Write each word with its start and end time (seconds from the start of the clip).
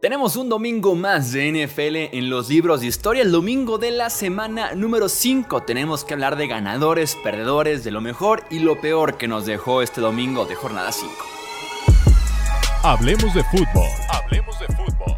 Tenemos 0.00 0.36
un 0.36 0.48
domingo 0.48 0.94
más 0.94 1.30
de 1.30 1.52
NFL 1.52 2.16
en 2.16 2.30
los 2.30 2.48
libros 2.48 2.80
de 2.80 2.86
historia, 2.86 3.22
el 3.22 3.30
domingo 3.30 3.76
de 3.76 3.90
la 3.90 4.08
semana 4.08 4.72
número 4.74 5.10
5. 5.10 5.64
Tenemos 5.64 6.06
que 6.06 6.14
hablar 6.14 6.36
de 6.36 6.46
ganadores, 6.46 7.18
perdedores, 7.22 7.84
de 7.84 7.90
lo 7.90 8.00
mejor 8.00 8.44
y 8.48 8.60
lo 8.60 8.80
peor 8.80 9.18
que 9.18 9.28
nos 9.28 9.44
dejó 9.44 9.82
este 9.82 10.00
domingo 10.00 10.46
de 10.46 10.54
jornada 10.54 10.90
5. 10.90 11.12
Hablemos 12.82 13.34
de 13.34 13.44
fútbol. 13.44 13.90
Hablemos 14.08 14.58
de 14.58 14.68
fútbol. 14.68 15.16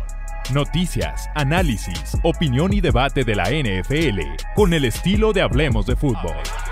Noticias, 0.53 1.29
análisis, 1.37 2.19
opinión 2.25 2.73
y 2.73 2.81
debate 2.81 3.23
de 3.23 3.37
la 3.37 3.51
NFL 3.51 4.19
con 4.57 4.75
el 4.75 4.85
estilo 4.85 5.33
de 5.33 5.43
Hablemos 5.43 5.87
de 5.87 5.95
fútbol. 5.95 6.35
¿Qué 6.35 6.51
tal 6.51 6.72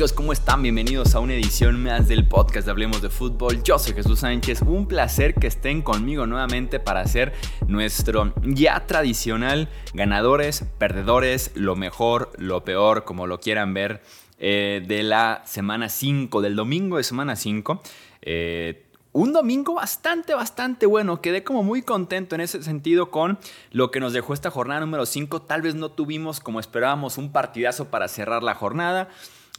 ¿Cómo 0.00 0.32
están? 0.32 0.62
Bienvenidos 0.62 1.14
a 1.14 1.20
una 1.20 1.34
edición 1.34 1.82
más 1.82 2.08
del 2.08 2.26
podcast 2.26 2.64
de 2.64 2.70
Hablemos 2.70 3.02
de 3.02 3.10
Fútbol. 3.10 3.62
Yo 3.62 3.78
soy 3.78 3.92
Jesús 3.92 4.20
Sánchez. 4.20 4.62
Un 4.62 4.86
placer 4.86 5.34
que 5.34 5.46
estén 5.46 5.82
conmigo 5.82 6.26
nuevamente 6.26 6.80
para 6.80 7.00
hacer 7.00 7.34
nuestro 7.68 8.32
ya 8.42 8.86
tradicional 8.86 9.68
ganadores, 9.92 10.64
perdedores, 10.78 11.50
lo 11.54 11.76
mejor, 11.76 12.32
lo 12.38 12.64
peor, 12.64 13.04
como 13.04 13.26
lo 13.26 13.40
quieran 13.40 13.74
ver, 13.74 14.00
eh, 14.38 14.82
de 14.88 15.02
la 15.02 15.42
semana 15.44 15.90
5, 15.90 16.40
del 16.40 16.56
domingo 16.56 16.96
de 16.96 17.04
semana 17.04 17.36
5. 17.36 17.82
Eh, 18.22 18.86
un 19.12 19.34
domingo 19.34 19.74
bastante, 19.74 20.32
bastante 20.32 20.86
bueno. 20.86 21.20
Quedé 21.20 21.44
como 21.44 21.62
muy 21.62 21.82
contento 21.82 22.36
en 22.36 22.40
ese 22.40 22.62
sentido 22.62 23.10
con 23.10 23.38
lo 23.70 23.90
que 23.90 24.00
nos 24.00 24.14
dejó 24.14 24.32
esta 24.32 24.50
jornada 24.50 24.80
número 24.80 25.04
5. 25.04 25.42
Tal 25.42 25.60
vez 25.60 25.74
no 25.74 25.90
tuvimos 25.90 26.40
como 26.40 26.58
esperábamos 26.58 27.18
un 27.18 27.32
partidazo 27.32 27.90
para 27.90 28.08
cerrar 28.08 28.42
la 28.42 28.54
jornada. 28.54 29.10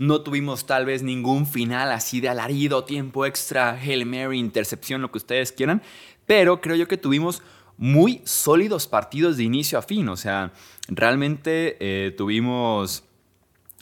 No 0.02 0.22
tuvimos 0.22 0.66
tal 0.66 0.88
vez 0.88 1.04
ningún 1.04 1.46
final 1.46 1.92
así 1.92 2.22
de 2.22 2.30
alarido, 2.30 2.86
tiempo 2.86 3.24
extra, 3.24 3.74
Hail 3.80 4.08
Mary, 4.08 4.40
intercepción, 4.40 5.00
lo 5.00 5.12
que 5.12 5.20
ustedes 5.20 5.52
quieran. 5.52 5.84
Pero 6.26 6.60
creo 6.60 6.76
yo 6.76 6.88
que 6.88 6.98
tuvimos 6.98 7.44
muy 7.78 8.20
sólidos 8.26 8.88
partidos 8.88 9.38
de 9.38 9.44
inicio 9.44 9.78
a 9.78 9.84
fin. 9.84 10.10
O 10.10 10.18
sea, 10.18 10.54
realmente 10.88 11.78
eh, 11.80 12.16
tuvimos, 12.18 13.04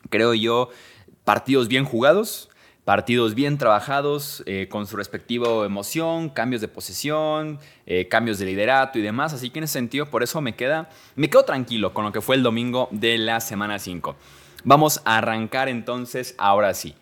creo 0.09 0.33
yo, 0.33 0.71
partidos 1.23 1.69
bien 1.69 1.85
jugados, 1.85 2.49
partidos 2.83 3.33
bien 3.33 3.57
trabajados, 3.57 4.43
eh, 4.45 4.67
con 4.69 4.87
su 4.87 4.97
respectivo 4.97 5.63
emoción, 5.63 6.27
cambios 6.27 6.59
de 6.59 6.67
posesión, 6.67 7.59
eh, 7.85 8.09
cambios 8.09 8.39
de 8.39 8.45
liderato 8.45 8.99
y 8.99 9.01
demás. 9.03 9.31
Así 9.31 9.51
que 9.51 9.59
en 9.59 9.63
ese 9.63 9.75
sentido, 9.75 10.07
por 10.07 10.21
eso 10.21 10.41
me, 10.41 10.53
queda, 10.53 10.89
me 11.15 11.29
quedo 11.29 11.45
tranquilo 11.45 11.93
con 11.93 12.03
lo 12.03 12.11
que 12.11 12.19
fue 12.19 12.35
el 12.35 12.43
domingo 12.43 12.89
de 12.91 13.17
la 13.17 13.39
semana 13.39 13.79
5. 13.79 14.17
Vamos 14.63 15.01
a 15.05 15.17
arrancar 15.17 15.69
entonces 15.69 16.35
ahora 16.37 16.73
sí. 16.73 16.95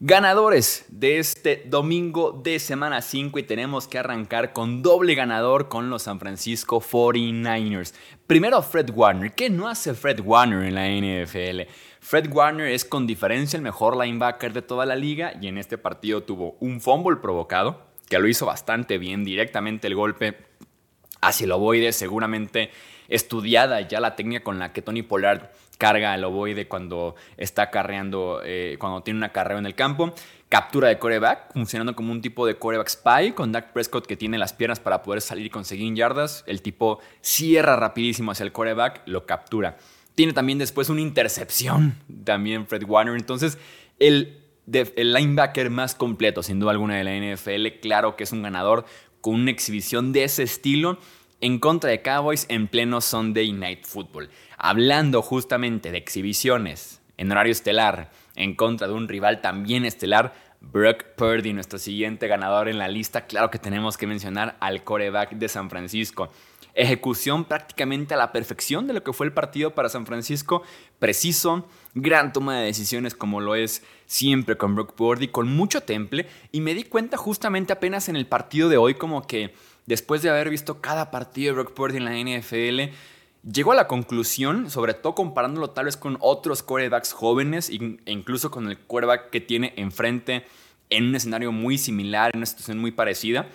Ganadores 0.00 0.86
de 0.88 1.18
este 1.18 1.62
domingo 1.66 2.32
de 2.32 2.58
semana 2.58 3.00
5 3.00 3.38
y 3.38 3.42
tenemos 3.42 3.86
que 3.86 3.98
arrancar 3.98 4.52
con 4.52 4.82
doble 4.82 5.14
ganador 5.14 5.68
con 5.68 5.88
los 5.88 6.02
San 6.02 6.18
Francisco 6.18 6.80
49ers. 6.80 7.94
Primero 8.26 8.60
Fred 8.62 8.90
Warner. 8.90 9.32
¿Qué 9.34 9.50
no 9.50 9.68
hace 9.68 9.94
Fred 9.94 10.20
Warner 10.20 10.64
en 10.64 10.74
la 10.74 10.88
NFL? 10.88 11.70
Fred 12.00 12.32
Warner 12.32 12.68
es 12.68 12.84
con 12.84 13.06
diferencia 13.06 13.56
el 13.56 13.62
mejor 13.62 13.96
linebacker 13.96 14.52
de 14.52 14.62
toda 14.62 14.84
la 14.84 14.96
liga 14.96 15.34
y 15.40 15.46
en 15.46 15.58
este 15.58 15.78
partido 15.78 16.22
tuvo 16.22 16.56
un 16.60 16.80
fumble 16.80 17.16
provocado, 17.16 17.86
que 18.08 18.18
lo 18.18 18.28
hizo 18.28 18.46
bastante 18.46 18.98
bien, 18.98 19.24
directamente 19.24 19.86
el 19.86 19.94
golpe 19.94 20.36
hacia 21.20 21.44
el 21.44 21.52
ovoide, 21.52 21.92
seguramente 21.92 22.70
estudiada 23.08 23.80
ya 23.82 24.00
la 24.00 24.16
técnica 24.16 24.42
con 24.42 24.58
la 24.58 24.72
que 24.72 24.82
Tony 24.82 25.02
Pollard 25.02 25.50
carga 25.78 26.14
el 26.14 26.24
ovoide 26.24 26.68
cuando 26.68 27.14
está 27.36 27.70
carreando, 27.70 28.40
eh, 28.44 28.76
cuando 28.78 29.02
tiene 29.02 29.18
una 29.18 29.32
carrera 29.32 29.58
en 29.58 29.66
el 29.66 29.74
campo. 29.74 30.14
Captura 30.48 30.88
de 30.88 30.98
coreback, 30.98 31.52
funcionando 31.52 31.96
como 31.96 32.12
un 32.12 32.20
tipo 32.20 32.46
de 32.46 32.56
coreback 32.56 32.88
spy, 32.88 33.32
con 33.32 33.50
Dak 33.50 33.72
Prescott 33.72 34.06
que 34.06 34.16
tiene 34.16 34.38
las 34.38 34.52
piernas 34.52 34.78
para 34.78 35.02
poder 35.02 35.20
salir 35.20 35.46
y 35.46 35.50
conseguir 35.50 35.92
yardas. 35.94 36.44
El 36.46 36.62
tipo 36.62 37.00
cierra 37.20 37.76
rapidísimo 37.76 38.30
hacia 38.30 38.44
el 38.44 38.52
coreback, 38.52 39.02
lo 39.06 39.26
captura. 39.26 39.76
Tiene 40.14 40.32
también 40.32 40.58
después 40.58 40.88
una 40.90 41.00
intercepción, 41.00 41.96
también 42.24 42.66
Fred 42.66 42.84
Warner. 42.84 43.16
Entonces, 43.16 43.58
el 43.98 44.40
linebacker 44.66 45.70
más 45.70 45.94
completo, 45.96 46.42
sin 46.42 46.60
duda 46.60 46.70
alguna, 46.70 46.96
de 46.96 47.04
la 47.04 47.34
NFL, 47.34 47.80
claro 47.80 48.14
que 48.14 48.24
es 48.24 48.32
un 48.32 48.42
ganador 48.42 48.84
con 49.20 49.34
una 49.34 49.50
exhibición 49.50 50.12
de 50.12 50.24
ese 50.24 50.42
estilo 50.42 50.98
en 51.40 51.58
contra 51.58 51.90
de 51.90 52.02
Cowboys 52.02 52.46
en 52.48 52.68
pleno 52.68 53.00
Sunday 53.00 53.52
Night 53.52 53.84
Football. 53.84 54.30
Hablando 54.56 55.22
justamente 55.22 55.90
de 55.90 55.98
exhibiciones 55.98 57.00
en 57.16 57.30
horario 57.30 57.52
estelar 57.52 58.10
en 58.36 58.54
contra 58.54 58.88
de 58.88 58.94
un 58.94 59.08
rival 59.08 59.40
también 59.40 59.84
estelar, 59.84 60.34
Brock 60.60 61.04
Purdy, 61.16 61.52
nuestro 61.52 61.78
siguiente 61.78 62.26
ganador 62.26 62.68
en 62.68 62.78
la 62.78 62.88
lista, 62.88 63.26
claro 63.26 63.50
que 63.50 63.58
tenemos 63.58 63.96
que 63.96 64.06
mencionar 64.06 64.56
al 64.60 64.82
coreback 64.82 65.32
de 65.32 65.48
San 65.48 65.70
Francisco. 65.70 66.30
Ejecución 66.76 67.44
prácticamente 67.44 68.14
a 68.14 68.16
la 68.16 68.32
perfección 68.32 68.86
de 68.86 68.94
lo 68.94 69.04
que 69.04 69.12
fue 69.12 69.26
el 69.26 69.32
partido 69.32 69.74
para 69.74 69.88
San 69.88 70.06
Francisco, 70.06 70.62
preciso, 70.98 71.68
gran 71.94 72.32
toma 72.32 72.58
de 72.58 72.64
decisiones 72.64 73.14
como 73.14 73.40
lo 73.40 73.54
es 73.54 73.84
siempre 74.06 74.56
con 74.56 74.74
Brock 74.74 74.94
Purdy, 74.94 75.28
con 75.28 75.48
mucho 75.54 75.82
temple, 75.82 76.26
y 76.50 76.60
me 76.60 76.74
di 76.74 76.82
cuenta 76.82 77.16
justamente 77.16 77.72
apenas 77.72 78.08
en 78.08 78.16
el 78.16 78.26
partido 78.26 78.68
de 78.68 78.76
hoy 78.76 78.94
como 78.94 79.24
que 79.26 79.54
después 79.86 80.22
de 80.22 80.30
haber 80.30 80.50
visto 80.50 80.80
cada 80.80 81.10
partido 81.10 81.54
de 81.54 81.62
Brock 81.62 81.74
Purdy 81.74 81.98
en 81.98 82.04
la 82.04 82.12
NFL, 82.12 82.94
llegó 83.50 83.72
a 83.72 83.76
la 83.76 83.88
conclusión, 83.88 84.70
sobre 84.70 84.94
todo 84.94 85.14
comparándolo 85.14 85.70
tal 85.70 85.86
vez 85.86 85.96
con 85.96 86.16
otros 86.20 86.62
quarterbacks 86.62 87.12
jóvenes 87.12 87.70
e 87.70 87.98
incluso 88.06 88.50
con 88.50 88.68
el 88.68 88.78
quarterback 88.78 89.30
que 89.30 89.40
tiene 89.40 89.74
enfrente 89.76 90.44
en 90.90 91.08
un 91.08 91.14
escenario 91.14 91.52
muy 91.52 91.78
similar, 91.78 92.30
en 92.32 92.38
una 92.38 92.46
situación 92.46 92.78
muy 92.78 92.92
parecida, 92.92 93.48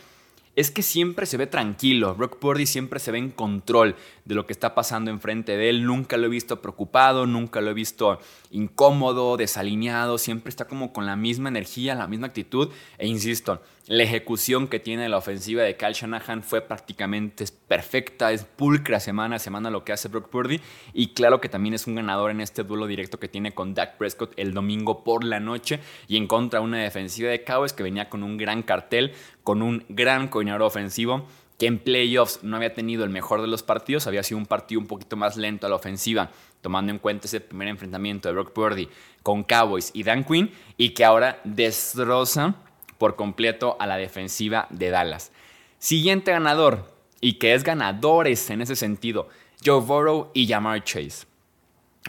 es 0.55 0.71
que 0.71 0.81
siempre 0.81 1.25
se 1.25 1.37
ve 1.37 1.47
tranquilo. 1.47 2.15
Brock 2.15 2.37
Purdy 2.37 2.65
siempre 2.65 2.99
se 2.99 3.11
ve 3.11 3.17
en 3.17 3.29
control 3.29 3.95
de 4.25 4.35
lo 4.35 4.45
que 4.45 4.51
está 4.51 4.75
pasando 4.75 5.09
enfrente 5.09 5.55
de 5.55 5.69
él. 5.69 5.85
Nunca 5.85 6.17
lo 6.17 6.25
he 6.25 6.29
visto 6.29 6.61
preocupado, 6.61 7.25
nunca 7.25 7.61
lo 7.61 7.71
he 7.71 7.73
visto 7.73 8.19
incómodo, 8.51 9.37
desalineado. 9.37 10.17
Siempre 10.17 10.49
está 10.49 10.65
como 10.65 10.91
con 10.91 11.05
la 11.05 11.15
misma 11.15 11.47
energía, 11.47 11.95
la 11.95 12.07
misma 12.07 12.27
actitud. 12.27 12.69
E 12.97 13.07
insisto, 13.07 13.61
la 13.89 14.03
ejecución 14.03 14.67
que 14.67 14.79
tiene 14.79 15.09
la 15.09 15.17
ofensiva 15.17 15.63
de 15.63 15.75
Kyle 15.75 15.93
Shanahan 15.93 16.43
fue 16.43 16.61
prácticamente 16.61 17.43
perfecta, 17.67 18.31
es 18.31 18.43
pulcra 18.43 18.99
semana 18.99 19.37
a 19.37 19.39
semana 19.39 19.71
lo 19.71 19.83
que 19.83 19.91
hace 19.91 20.09
Brock 20.09 20.29
Purdy. 20.29 20.61
Y 20.93 21.13
claro 21.13 21.41
que 21.41 21.49
también 21.49 21.73
es 21.73 21.87
un 21.87 21.95
ganador 21.95 22.29
en 22.29 22.39
este 22.39 22.63
duelo 22.63 22.85
directo 22.85 23.19
que 23.19 23.27
tiene 23.27 23.55
con 23.55 23.73
Dak 23.73 23.97
Prescott 23.97 24.33
el 24.37 24.53
domingo 24.53 25.03
por 25.03 25.23
la 25.23 25.39
noche 25.39 25.79
y 26.07 26.17
en 26.17 26.27
contra 26.27 26.59
de 26.59 26.67
una 26.67 26.77
defensiva 26.77 27.31
de 27.31 27.43
Cowboys 27.43 27.73
que 27.73 27.81
venía 27.81 28.09
con 28.09 28.21
un 28.21 28.37
gran 28.37 28.61
cartel, 28.61 29.13
con 29.43 29.63
un 29.63 29.83
gran 29.89 30.27
coordinador 30.27 30.61
ofensivo 30.61 31.25
que 31.57 31.65
en 31.65 31.79
playoffs 31.79 32.43
no 32.43 32.57
había 32.57 32.75
tenido 32.75 33.03
el 33.03 33.09
mejor 33.09 33.41
de 33.41 33.47
los 33.47 33.63
partidos, 33.63 34.05
había 34.05 34.21
sido 34.21 34.37
un 34.37 34.45
partido 34.45 34.79
un 34.79 34.87
poquito 34.87 35.17
más 35.17 35.35
lento 35.35 35.65
a 35.65 35.69
la 35.69 35.75
ofensiva, 35.75 36.29
tomando 36.61 36.91
en 36.91 36.99
cuenta 36.99 37.25
ese 37.25 37.41
primer 37.41 37.67
enfrentamiento 37.67 38.29
de 38.29 38.35
Brock 38.35 38.53
Purdy 38.53 38.87
con 39.23 39.43
Cowboys 39.43 39.89
y 39.95 40.03
Dan 40.03 40.23
Quinn, 40.23 40.51
y 40.77 40.91
que 40.91 41.03
ahora 41.03 41.41
destroza 41.43 42.55
por 42.99 43.15
completo 43.15 43.75
a 43.79 43.87
la 43.87 43.97
defensiva 43.97 44.67
de 44.69 44.91
Dallas. 44.91 45.31
Siguiente 45.79 46.31
ganador, 46.31 46.93
y 47.21 47.33
que 47.33 47.55
es 47.55 47.63
ganadores 47.63 48.49
en 48.51 48.61
ese 48.61 48.75
sentido, 48.75 49.29
Joe 49.65 49.81
Burrow 49.81 50.29
y 50.33 50.47
Jamar 50.47 50.83
Chase. 50.83 51.25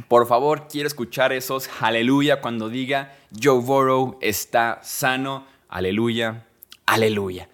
Por 0.08 0.26
favor, 0.26 0.68
quiero 0.68 0.86
escuchar 0.86 1.32
esos 1.32 1.68
aleluya 1.80 2.40
cuando 2.40 2.68
diga 2.68 3.16
Joe 3.42 3.60
Burrow 3.60 4.18
está 4.20 4.80
sano. 4.82 5.46
Aleluya, 5.68 6.46
aleluya. 6.86 7.48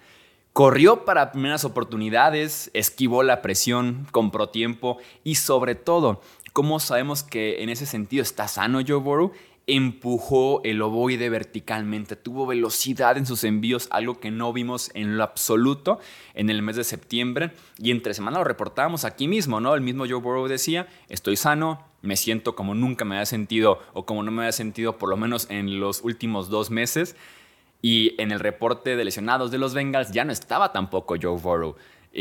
Corrió 0.53 1.05
para 1.05 1.31
primeras 1.31 1.65
oportunidades, 1.65 2.71
esquivó 2.73 3.21
la 3.21 3.41
presión, 3.41 4.07
compró 4.11 4.49
tiempo 4.49 4.97
y 5.23 5.35
sobre 5.35 5.75
todo, 5.75 6.21
¿cómo 6.53 6.79
sabemos 6.79 7.21
que 7.21 7.61
en 7.61 7.69
ese 7.69 7.85
sentido 7.85 8.23
está 8.23 8.47
sano 8.47 8.81
Joe 8.87 8.97
Burrow? 8.97 9.33
Empujó 9.67 10.61
el 10.63 10.81
ovoide 10.81 11.29
verticalmente, 11.29 12.15
tuvo 12.15 12.45
velocidad 12.45 13.17
en 13.17 13.25
sus 13.25 13.43
envíos, 13.43 13.89
algo 13.91 14.19
que 14.21 14.31
no 14.31 14.53
vimos 14.53 14.89
en 14.93 15.17
lo 15.17 15.23
absoluto 15.23 15.99
en 16.33 16.49
el 16.49 16.61
mes 16.61 16.77
de 16.77 16.85
septiembre 16.85 17.51
y 17.77 17.91
entre 17.91 18.13
semana 18.13 18.39
lo 18.39 18.45
reportábamos 18.45 19.03
aquí 19.03 19.27
mismo, 19.27 19.59
¿no? 19.59 19.75
El 19.75 19.81
mismo 19.81 20.05
Joe 20.07 20.21
Burrow 20.21 20.47
decía, 20.47 20.87
estoy 21.09 21.35
sano, 21.35 21.83
me 22.01 22.15
siento 22.15 22.55
como 22.55 22.75
nunca 22.75 23.03
me 23.03 23.15
había 23.15 23.25
sentido 23.25 23.79
o 23.93 24.05
como 24.05 24.23
no 24.23 24.31
me 24.31 24.43
había 24.43 24.53
sentido 24.53 24.97
por 24.97 25.09
lo 25.09 25.17
menos 25.17 25.47
en 25.49 25.81
los 25.81 26.01
últimos 26.01 26.49
dos 26.49 26.71
meses 26.71 27.17
y 27.81 28.19
en 28.21 28.31
el 28.31 28.39
reporte 28.39 28.95
de 28.95 29.03
lesionados 29.03 29.51
de 29.51 29.57
los 29.57 29.73
Bengals 29.73 30.11
ya 30.11 30.23
no 30.23 30.31
estaba 30.31 30.71
tampoco 30.71 31.15
Joe 31.21 31.37
Burrow. 31.37 31.75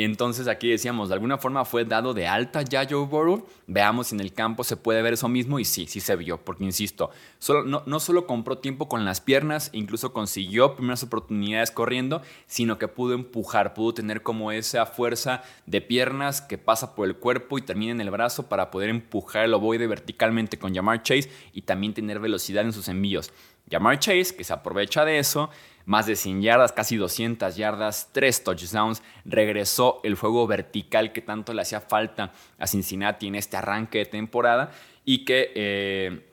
Entonces 0.05 0.47
aquí 0.47 0.69
decíamos, 0.69 1.09
de 1.09 1.15
alguna 1.15 1.39
forma 1.39 1.65
fue 1.65 1.87
dado 1.87 2.13
de 2.13 2.29
alta 2.29 2.61
ya 2.61 2.87
Joe 2.89 3.07
Burrow. 3.07 3.47
Veamos 3.67 4.09
si 4.09 4.15
en 4.15 4.21
el 4.21 4.35
campo 4.35 4.63
se 4.63 4.77
puede 4.77 5.01
ver 5.01 5.15
eso 5.15 5.27
mismo 5.27 5.59
y 5.59 5.65
sí, 5.65 5.87
sí 5.87 6.01
se 6.01 6.17
vio, 6.17 6.37
porque 6.45 6.65
insisto, 6.65 7.09
solo, 7.39 7.83
no, 7.87 8.01
solo 8.01 8.27
compró 8.27 8.59
tiempo 8.59 8.91
con 8.91 9.07
las 9.07 9.23
piernas, 9.23 9.71
incluso 9.73 10.13
consiguió 10.13 10.75
primeras 10.75 11.03
oportunidades 11.03 11.71
corriendo, 11.71 12.21
sino 12.47 12.77
que 12.77 12.89
pudo 12.89 13.15
empujar, 13.15 13.73
pudo 13.73 13.95
tener 13.95 14.23
como 14.23 14.53
esa 14.53 14.85
fuerza 14.85 15.43
de 15.65 15.81
piernas 15.81 16.43
que 16.43 16.59
pasa 16.59 16.95
por 16.95 17.09
el 17.09 17.17
cuerpo 17.17 17.57
y 17.57 17.63
termina 17.63 17.93
en 17.93 18.03
el 18.03 18.11
brazo 18.11 18.51
para 18.51 18.71
poder 18.71 18.91
empujar 18.91 19.47
el 19.47 19.55
ovoide 19.55 19.87
verticalmente 19.87 20.59
con 20.59 20.75
Jamar 20.75 21.05
Chase 21.05 21.31
y 21.55 21.63
también 21.63 21.95
tener 21.95 22.21
velocidad 22.21 22.67
en 22.67 22.75
sus 22.75 22.89
envíos. 22.89 23.33
Jamar 23.71 23.99
Chase, 23.99 24.37
que 24.37 24.45
se 24.45 24.53
aprovecha 24.53 25.07
de 25.07 25.19
eso, 25.19 25.49
más 25.87 26.07
de 26.07 26.17
100 26.17 26.43
yardas, 26.43 26.73
casi 26.73 26.97
200 26.97 27.57
yardas, 27.57 28.11
3 28.13 28.45
touchdowns, 28.45 29.03
regresó 29.25 30.01
el 30.05 30.17
juego 30.17 30.47
vertical 30.47 31.13
que 31.13 31.23
tanto 31.23 31.55
le 31.55 31.63
hacía 31.63 31.81
falta 31.81 32.33
a 32.59 32.67
Cincinnati 32.67 33.29
en 33.29 33.37
este 33.37 33.57
arranque 33.57 33.99
de 33.99 34.07
temporada 34.07 34.73
y 35.05 35.25
que... 35.25 35.53
Eh, 35.55 36.33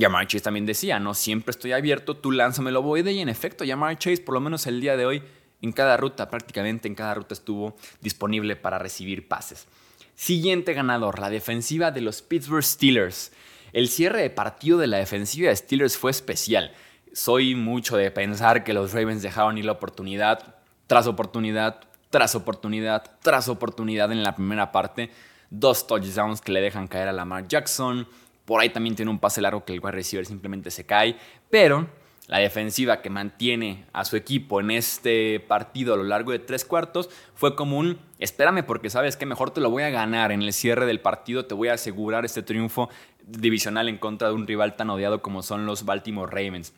Jamar 0.00 0.26
Chase 0.26 0.44
también 0.44 0.64
decía, 0.64 0.98
no 0.98 1.12
siempre 1.12 1.50
estoy 1.50 1.72
abierto, 1.72 2.16
tú 2.16 2.30
lánzame 2.30 2.70
el 2.70 2.76
ovoide 2.76 3.12
y 3.12 3.20
en 3.20 3.28
efecto 3.28 3.62
Jamar 3.66 3.98
Chase 3.98 4.22
por 4.22 4.32
lo 4.32 4.40
menos 4.40 4.66
el 4.66 4.80
día 4.80 4.96
de 4.96 5.04
hoy 5.04 5.22
en 5.60 5.72
cada 5.72 5.98
ruta, 5.98 6.30
prácticamente 6.30 6.88
en 6.88 6.94
cada 6.94 7.12
ruta 7.12 7.34
estuvo 7.34 7.76
disponible 8.00 8.56
para 8.56 8.78
recibir 8.78 9.28
pases. 9.28 9.66
Siguiente 10.14 10.72
ganador, 10.74 11.18
la 11.18 11.30
defensiva 11.30 11.90
de 11.90 12.00
los 12.00 12.22
Pittsburgh 12.22 12.64
Steelers. 12.64 13.32
El 13.72 13.88
cierre 13.88 14.22
de 14.22 14.30
partido 14.30 14.78
de 14.78 14.86
la 14.86 14.98
defensiva 14.98 15.48
de 15.48 15.56
Steelers 15.56 15.96
fue 15.96 16.10
especial. 16.10 16.72
Soy 17.14 17.54
mucho 17.54 17.98
de 17.98 18.10
pensar 18.10 18.64
que 18.64 18.72
los 18.72 18.94
Ravens 18.94 19.20
dejaron 19.20 19.58
ir 19.58 19.66
la 19.66 19.72
oportunidad 19.72 20.56
tras 20.86 21.06
oportunidad, 21.06 21.80
tras 22.08 22.34
oportunidad, 22.34 23.02
tras 23.20 23.48
oportunidad 23.48 24.10
en 24.12 24.22
la 24.22 24.34
primera 24.34 24.72
parte. 24.72 25.10
Dos 25.50 25.86
touchdowns 25.86 26.40
que 26.40 26.52
le 26.52 26.62
dejan 26.62 26.88
caer 26.88 27.08
a 27.08 27.12
Lamar 27.12 27.46
Jackson. 27.46 28.08
Por 28.46 28.62
ahí 28.62 28.70
también 28.70 28.96
tiene 28.96 29.10
un 29.10 29.18
pase 29.18 29.42
largo 29.42 29.62
que 29.62 29.74
el 29.74 29.80
wide 29.80 29.92
receiver 29.92 30.24
simplemente 30.24 30.70
se 30.70 30.86
cae. 30.86 31.16
Pero 31.50 31.86
la 32.28 32.38
defensiva 32.38 33.02
que 33.02 33.10
mantiene 33.10 33.84
a 33.92 34.06
su 34.06 34.16
equipo 34.16 34.60
en 34.60 34.70
este 34.70 35.38
partido 35.40 35.92
a 35.92 35.98
lo 35.98 36.04
largo 36.04 36.32
de 36.32 36.38
tres 36.38 36.64
cuartos 36.64 37.10
fue 37.34 37.54
como 37.54 37.76
un 37.76 37.98
espérame 38.20 38.64
porque 38.64 38.88
sabes 38.88 39.18
que 39.18 39.26
mejor 39.26 39.50
te 39.50 39.60
lo 39.60 39.68
voy 39.68 39.82
a 39.82 39.90
ganar 39.90 40.32
en 40.32 40.40
el 40.40 40.54
cierre 40.54 40.86
del 40.86 41.00
partido, 41.00 41.44
te 41.44 41.54
voy 41.54 41.68
a 41.68 41.74
asegurar 41.74 42.24
este 42.24 42.42
triunfo 42.42 42.88
divisional 43.26 43.90
en 43.90 43.98
contra 43.98 44.28
de 44.28 44.34
un 44.34 44.46
rival 44.46 44.76
tan 44.76 44.88
odiado 44.88 45.20
como 45.20 45.42
son 45.42 45.66
los 45.66 45.84
Baltimore 45.84 46.30
Ravens. 46.30 46.72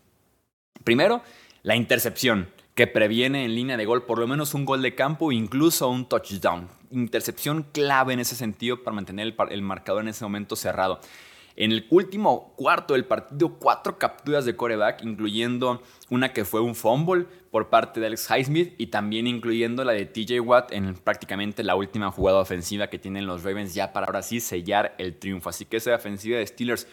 Primero, 0.84 1.22
la 1.62 1.76
intercepción, 1.76 2.48
que 2.74 2.86
previene 2.86 3.44
en 3.44 3.54
línea 3.54 3.76
de 3.76 3.86
gol 3.86 4.04
por 4.04 4.18
lo 4.18 4.26
menos 4.26 4.52
un 4.52 4.64
gol 4.64 4.82
de 4.82 4.94
campo 4.94 5.32
incluso 5.32 5.88
un 5.88 6.08
touchdown. 6.08 6.68
Intercepción 6.90 7.66
clave 7.72 8.12
en 8.12 8.20
ese 8.20 8.34
sentido 8.34 8.82
para 8.82 8.94
mantener 8.94 9.26
el, 9.26 9.34
el 9.50 9.62
marcador 9.62 10.02
en 10.02 10.08
ese 10.08 10.24
momento 10.24 10.56
cerrado. 10.56 11.00
En 11.56 11.70
el 11.70 11.86
último 11.90 12.52
cuarto 12.56 12.94
del 12.94 13.04
partido, 13.04 13.54
cuatro 13.60 13.96
capturas 13.96 14.44
de 14.44 14.56
coreback, 14.56 15.04
incluyendo 15.04 15.82
una 16.10 16.32
que 16.32 16.44
fue 16.44 16.60
un 16.60 16.74
fumble 16.74 17.26
por 17.52 17.70
parte 17.70 18.00
de 18.00 18.06
Alex 18.06 18.28
Highsmith 18.28 18.74
y 18.76 18.88
también 18.88 19.28
incluyendo 19.28 19.84
la 19.84 19.92
de 19.92 20.04
TJ 20.04 20.40
Watt 20.40 20.72
en 20.72 20.94
prácticamente 20.94 21.62
la 21.62 21.76
última 21.76 22.10
jugada 22.10 22.40
ofensiva 22.40 22.88
que 22.88 22.98
tienen 22.98 23.26
los 23.26 23.44
Ravens 23.44 23.72
ya 23.72 23.92
para 23.92 24.06
ahora 24.06 24.22
sí 24.22 24.40
sellar 24.40 24.96
el 24.98 25.16
triunfo. 25.16 25.48
Así 25.48 25.64
que 25.64 25.76
esa 25.76 25.94
ofensiva 25.94 26.38
de 26.38 26.46
Steelers, 26.46 26.88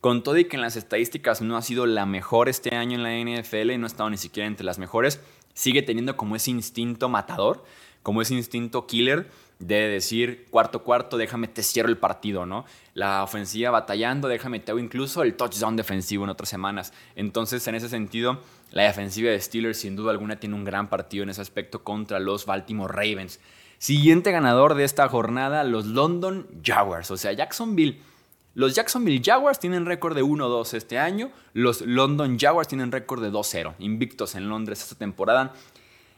con 0.00 0.22
todo 0.22 0.38
y 0.38 0.46
que 0.46 0.56
en 0.56 0.62
las 0.62 0.76
estadísticas 0.76 1.42
no 1.42 1.56
ha 1.56 1.62
sido 1.62 1.86
la 1.86 2.06
mejor 2.06 2.48
este 2.48 2.74
año 2.74 2.96
en 2.96 3.02
la 3.02 3.40
NFL, 3.40 3.78
no 3.78 3.86
ha 3.86 3.86
estado 3.86 4.10
ni 4.10 4.16
siquiera 4.16 4.46
entre 4.46 4.64
las 4.64 4.78
mejores, 4.78 5.20
sigue 5.54 5.82
teniendo 5.82 6.16
como 6.16 6.36
ese 6.36 6.50
instinto 6.50 7.08
matador, 7.08 7.64
como 8.02 8.22
ese 8.22 8.34
instinto 8.34 8.86
killer 8.86 9.28
de 9.58 9.88
decir 9.88 10.46
cuarto 10.50 10.82
cuarto, 10.82 11.18
déjame 11.18 11.46
te 11.46 11.62
cierro 11.62 11.90
el 11.90 11.98
partido, 11.98 12.46
¿no? 12.46 12.64
La 12.94 13.22
ofensiva 13.22 13.70
batallando, 13.70 14.26
déjame 14.26 14.58
te 14.58 14.72
hago 14.72 14.80
incluso 14.80 15.22
el 15.22 15.34
touchdown 15.34 15.76
defensivo 15.76 16.24
en 16.24 16.30
otras 16.30 16.48
semanas. 16.48 16.94
Entonces, 17.14 17.66
en 17.68 17.74
ese 17.74 17.90
sentido, 17.90 18.40
la 18.70 18.84
defensiva 18.84 19.30
de 19.30 19.38
Steelers 19.38 19.78
sin 19.78 19.96
duda 19.96 20.12
alguna 20.12 20.40
tiene 20.40 20.54
un 20.54 20.64
gran 20.64 20.88
partido 20.88 21.24
en 21.24 21.30
ese 21.30 21.42
aspecto 21.42 21.84
contra 21.84 22.20
los 22.20 22.46
Baltimore 22.46 22.92
Ravens. 22.92 23.38
Siguiente 23.76 24.32
ganador 24.32 24.74
de 24.74 24.84
esta 24.84 25.08
jornada, 25.08 25.62
los 25.64 25.84
London 25.84 26.46
Jaguars, 26.64 27.10
o 27.10 27.18
sea, 27.18 27.32
Jacksonville. 27.32 28.00
Los 28.54 28.74
Jacksonville 28.74 29.22
Jaguars 29.24 29.60
tienen 29.60 29.86
récord 29.86 30.16
de 30.16 30.24
1-2 30.24 30.74
este 30.74 30.98
año, 30.98 31.30
los 31.52 31.82
London 31.82 32.36
Jaguars 32.38 32.66
tienen 32.66 32.90
récord 32.90 33.22
de 33.22 33.30
2-0, 33.30 33.74
invictos 33.78 34.34
en 34.34 34.48
Londres 34.48 34.82
esta 34.82 34.96
temporada. 34.96 35.54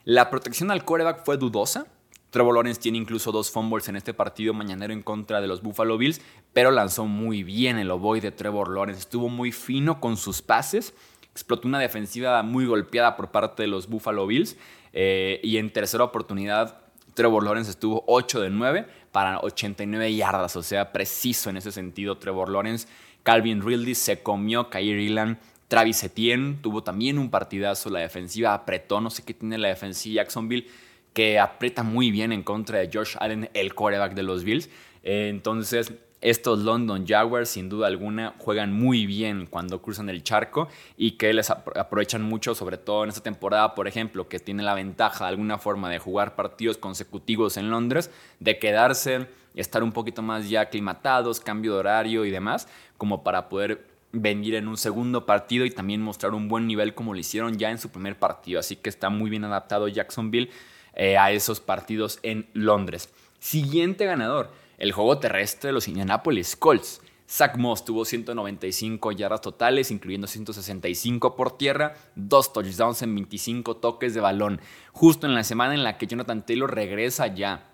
La 0.05 0.31
protección 0.31 0.71
al 0.71 0.85
quarterback 0.85 1.25
fue 1.25 1.37
dudosa, 1.37 1.87
Trevor 2.33 2.55
Lawrence 2.55 2.81
tiene 2.81 2.97
incluso 2.97 3.31
dos 3.31 3.51
fumbles 3.51 3.91
en 3.91 3.97
este 3.97 4.15
partido 4.15 4.55
mañanero 4.55 4.95
en 4.95 5.03
contra 5.03 5.43
de 5.43 5.47
los 5.47 5.61
Buffalo 5.61 5.99
Bills, 5.99 6.23
pero 6.55 6.71
lanzó 6.71 7.05
muy 7.05 7.43
bien 7.43 7.79
el 7.79 7.91
ovoide 7.91 8.31
de 8.31 8.37
Trevor 8.37 8.71
Lawrence. 8.71 9.01
Estuvo 9.01 9.29
muy 9.29 9.53
fino 9.53 10.01
con 10.01 10.17
sus 10.17 10.41
pases. 10.41 10.95
Explotó 11.31 11.69
una 11.69 11.79
defensiva 11.79 12.43
muy 12.43 12.65
golpeada 12.65 13.17
por 13.17 13.31
parte 13.31 13.65
de 13.65 13.69
los 13.69 13.87
Buffalo 13.87 14.27
Bills. 14.27 14.57
Eh, 14.95 15.41
y 15.43 15.59
en 15.59 15.71
tercera 15.75 16.05
oportunidad, 16.05 16.82
Trevor 17.15 17.45
Lawrence 17.45 17.71
estuvo 17.71 18.05
8 18.07 18.41
de 18.41 18.51
9 18.51 18.87
para 19.13 19.41
89 19.41 20.15
yardas. 20.15 20.57
O 20.57 20.63
sea, 20.63 20.93
preciso 20.93 21.51
en 21.51 21.57
ese 21.57 21.73
sentido 21.73 22.19
Trevor 22.19 22.49
Lawrence. 22.49 22.89
Calvin 23.23 23.65
Ridley 23.65 23.95
se 23.95 24.23
comió 24.23 24.71
Kyrie 24.71 25.07
Elan. 25.07 25.39
Travis 25.69 26.03
Etienne 26.05 26.59
tuvo 26.61 26.83
también 26.83 27.19
un 27.19 27.31
partidazo. 27.31 27.91
La 27.91 28.01
defensiva 28.01 28.55
apretó. 28.55 29.01
No 29.01 29.11
sé 29.11 29.23
qué 29.23 29.35
tiene 29.35 29.59
la 29.59 29.69
defensiva 29.69 30.23
Jacksonville 30.23 30.67
que 31.13 31.39
aprieta 31.39 31.83
muy 31.83 32.11
bien 32.11 32.33
en 32.33 32.43
contra 32.43 32.79
de 32.79 32.91
Josh 32.93 33.17
Allen, 33.19 33.51
el 33.55 33.75
quarterback 33.75 34.15
de 34.15 34.23
los 34.23 34.45
Bills. 34.45 34.69
Eh, 35.03 35.29
entonces, 35.29 35.93
estos 36.23 36.61
London 36.61 37.05
Jaguars, 37.07 37.51
sin 37.51 37.69
duda 37.69 37.89
alguna, 37.89 38.35
juegan 38.39 38.73
muy 38.73 39.07
bien 39.07 39.47
cuando 39.47 39.83
cruzan 39.83 40.09
el 40.09 40.23
charco 40.23 40.69
y 40.97 41.13
que 41.13 41.35
les 41.35 41.51
aprovechan 41.51 42.23
mucho, 42.23 42.55
sobre 42.55 42.79
todo 42.79 43.03
en 43.03 43.11
esta 43.11 43.23
temporada, 43.23 43.75
por 43.75 43.89
ejemplo, 43.89 44.29
que 44.29 44.39
tiene 44.39 44.63
la 44.63 44.75
ventaja 44.75 45.25
de 45.25 45.31
alguna 45.31 45.59
forma 45.59 45.91
de 45.91 45.99
jugar 45.99 46.37
partidos 46.37 46.79
consecutivos 46.79 47.57
en 47.57 47.71
Londres, 47.71 48.11
de 48.39 48.59
quedarse, 48.61 49.27
estar 49.57 49.83
un 49.83 49.93
poquito 49.93 50.23
más 50.23 50.49
ya 50.49 50.63
aclimatados, 50.63 51.41
cambio 51.41 51.75
de 51.75 51.81
horario 51.81 52.25
y 52.25 52.31
demás, 52.31 52.69
como 52.97 53.25
para 53.25 53.49
poder 53.49 53.93
venir 54.13 54.55
en 54.55 54.69
un 54.69 54.77
segundo 54.77 55.27
partido 55.27 55.65
y 55.65 55.71
también 55.71 56.03
mostrar 56.03 56.35
un 56.35 56.47
buen 56.47 56.67
nivel 56.67 56.95
como 56.95 57.15
lo 57.15 57.21
hicieron 57.21 57.59
ya 57.59 57.71
en 57.71 57.79
su 57.79 57.91
primer 57.91 58.17
partido. 58.17 58.61
Así 58.61 58.77
que 58.77 58.91
está 58.91 59.11
muy 59.11 59.29
bien 59.29 59.45
adaptado 59.45 59.89
Jacksonville 59.89 60.51
eh, 60.95 61.17
a 61.17 61.31
esos 61.31 61.61
partidos 61.61 62.19
en 62.23 62.47
Londres. 62.53 63.09
Siguiente 63.39 64.05
ganador, 64.07 64.51
el 64.79 64.93
juego 64.93 65.19
terrestre 65.19 65.69
de 65.69 65.73
los 65.73 65.89
Indianapolis 65.89 66.57
Colts. 66.57 67.01
Zach 67.29 67.57
Moss 67.57 67.85
tuvo 67.85 68.05
195 68.05 69.13
yardas 69.13 69.41
totales, 69.41 69.91
incluyendo 69.91 70.27
165 70.27 71.35
por 71.35 71.57
tierra, 71.57 71.95
dos 72.15 72.53
touchdowns 72.53 73.01
en 73.01 73.15
25 73.15 73.77
toques 73.77 74.13
de 74.13 74.21
balón. 74.21 74.61
Justo 74.93 75.27
en 75.27 75.35
la 75.35 75.43
semana 75.43 75.73
en 75.73 75.83
la 75.83 75.97
que 75.97 76.07
Jonathan 76.07 76.45
Taylor 76.45 76.75
regresa 76.75 77.29
ya 77.29 77.69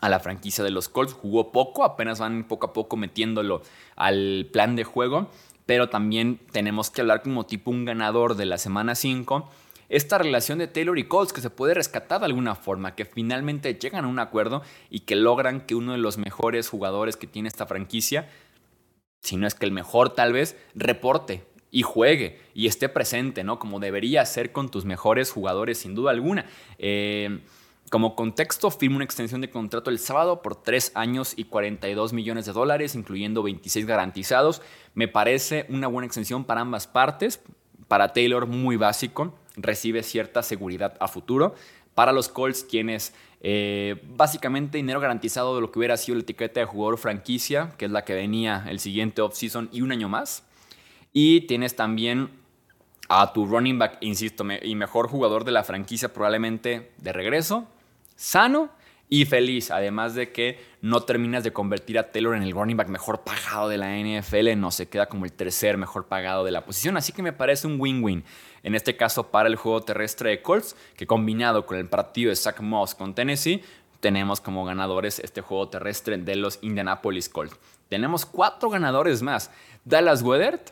a 0.00 0.08
la 0.08 0.20
franquicia 0.20 0.62
de 0.62 0.70
los 0.70 0.88
Colts, 0.88 1.14
jugó 1.14 1.52
poco, 1.52 1.84
apenas 1.84 2.18
van 2.18 2.44
poco 2.44 2.66
a 2.66 2.72
poco 2.72 2.96
metiéndolo 2.96 3.62
al 3.96 4.48
plan 4.52 4.76
de 4.76 4.84
juego, 4.84 5.28
pero 5.64 5.88
también 5.88 6.40
tenemos 6.50 6.90
que 6.90 7.00
hablar 7.00 7.22
como 7.22 7.46
tipo 7.46 7.70
un 7.70 7.84
ganador 7.84 8.36
de 8.36 8.46
la 8.46 8.58
semana 8.58 8.94
5 8.94 9.48
esta 9.92 10.16
relación 10.16 10.58
de 10.58 10.68
Taylor 10.68 10.98
y 10.98 11.04
Colts 11.04 11.34
que 11.34 11.42
se 11.42 11.50
puede 11.50 11.74
rescatar 11.74 12.20
de 12.20 12.24
alguna 12.24 12.54
forma, 12.54 12.94
que 12.94 13.04
finalmente 13.04 13.74
llegan 13.74 14.06
a 14.06 14.08
un 14.08 14.18
acuerdo 14.18 14.62
y 14.88 15.00
que 15.00 15.16
logran 15.16 15.66
que 15.66 15.74
uno 15.74 15.92
de 15.92 15.98
los 15.98 16.16
mejores 16.16 16.70
jugadores 16.70 17.18
que 17.18 17.26
tiene 17.26 17.50
esta 17.50 17.66
franquicia, 17.66 18.26
si 19.20 19.36
no 19.36 19.46
es 19.46 19.54
que 19.54 19.66
el 19.66 19.72
mejor 19.72 20.14
tal 20.14 20.32
vez, 20.32 20.56
reporte 20.74 21.44
y 21.70 21.82
juegue 21.82 22.40
y 22.54 22.68
esté 22.68 22.88
presente, 22.88 23.44
¿no? 23.44 23.58
Como 23.58 23.80
debería 23.80 24.24
ser 24.24 24.50
con 24.50 24.70
tus 24.70 24.86
mejores 24.86 25.30
jugadores, 25.30 25.76
sin 25.76 25.94
duda 25.94 26.10
alguna. 26.10 26.46
Eh, 26.78 27.40
como 27.90 28.16
contexto, 28.16 28.70
firma 28.70 28.96
una 28.96 29.04
extensión 29.04 29.42
de 29.42 29.50
contrato 29.50 29.90
el 29.90 29.98
sábado 29.98 30.40
por 30.40 30.56
3 30.56 30.92
años 30.94 31.34
y 31.36 31.44
42 31.44 32.14
millones 32.14 32.46
de 32.46 32.52
dólares, 32.52 32.94
incluyendo 32.94 33.42
26 33.42 33.84
garantizados. 33.84 34.62
Me 34.94 35.06
parece 35.06 35.66
una 35.68 35.88
buena 35.88 36.06
extensión 36.06 36.44
para 36.46 36.62
ambas 36.62 36.86
partes. 36.86 37.42
Para 37.88 38.14
Taylor, 38.14 38.46
muy 38.46 38.76
básico 38.76 39.34
recibe 39.56 40.02
cierta 40.02 40.42
seguridad 40.42 40.96
a 41.00 41.08
futuro. 41.08 41.54
Para 41.94 42.12
los 42.12 42.28
Colts 42.28 42.66
tienes 42.66 43.14
eh, 43.40 44.02
básicamente 44.16 44.78
dinero 44.78 45.00
garantizado 45.00 45.54
de 45.54 45.60
lo 45.60 45.70
que 45.70 45.78
hubiera 45.78 45.96
sido 45.96 46.16
la 46.16 46.22
etiqueta 46.22 46.60
de 46.60 46.66
jugador 46.66 46.96
franquicia, 46.98 47.72
que 47.76 47.86
es 47.86 47.90
la 47.90 48.04
que 48.04 48.14
venía 48.14 48.64
el 48.68 48.80
siguiente 48.80 49.20
offseason 49.20 49.68
y 49.72 49.82
un 49.82 49.92
año 49.92 50.08
más. 50.08 50.44
Y 51.12 51.42
tienes 51.42 51.76
también 51.76 52.30
a 53.08 53.32
tu 53.32 53.44
running 53.44 53.78
back, 53.78 53.98
insisto, 54.00 54.44
y 54.62 54.74
mejor 54.74 55.08
jugador 55.08 55.44
de 55.44 55.52
la 55.52 55.64
franquicia 55.64 56.12
probablemente 56.12 56.92
de 56.96 57.12
regreso, 57.12 57.66
sano 58.16 58.70
y 59.10 59.26
feliz. 59.26 59.70
Además 59.70 60.14
de 60.14 60.32
que 60.32 60.58
no 60.80 61.02
terminas 61.02 61.44
de 61.44 61.52
convertir 61.52 61.98
a 61.98 62.10
Taylor 62.10 62.34
en 62.34 62.42
el 62.42 62.52
running 62.52 62.78
back 62.78 62.88
mejor 62.88 63.22
pagado 63.22 63.68
de 63.68 63.76
la 63.76 63.98
NFL, 63.98 64.56
no 64.56 64.70
se 64.70 64.88
queda 64.88 65.06
como 65.06 65.26
el 65.26 65.32
tercer 65.32 65.76
mejor 65.76 66.06
pagado 66.06 66.44
de 66.44 66.52
la 66.52 66.64
posición. 66.64 66.96
Así 66.96 67.12
que 67.12 67.22
me 67.22 67.34
parece 67.34 67.66
un 67.66 67.78
win-win. 67.78 68.24
En 68.62 68.74
este 68.74 68.96
caso 68.96 69.28
para 69.28 69.48
el 69.48 69.56
juego 69.56 69.82
terrestre 69.82 70.30
de 70.30 70.42
Colts, 70.42 70.76
que 70.96 71.06
combinado 71.06 71.66
con 71.66 71.76
el 71.78 71.88
partido 71.88 72.30
de 72.30 72.36
Zach 72.36 72.60
Moss 72.60 72.94
con 72.94 73.14
Tennessee, 73.14 73.62
tenemos 74.00 74.40
como 74.40 74.64
ganadores 74.64 75.18
este 75.20 75.40
juego 75.40 75.68
terrestre 75.68 76.18
de 76.18 76.36
los 76.36 76.58
Indianapolis 76.62 77.28
Colts. 77.28 77.56
Tenemos 77.88 78.26
cuatro 78.26 78.70
ganadores 78.70 79.22
más. 79.22 79.50
Dallas 79.84 80.22
Weathert, 80.22 80.70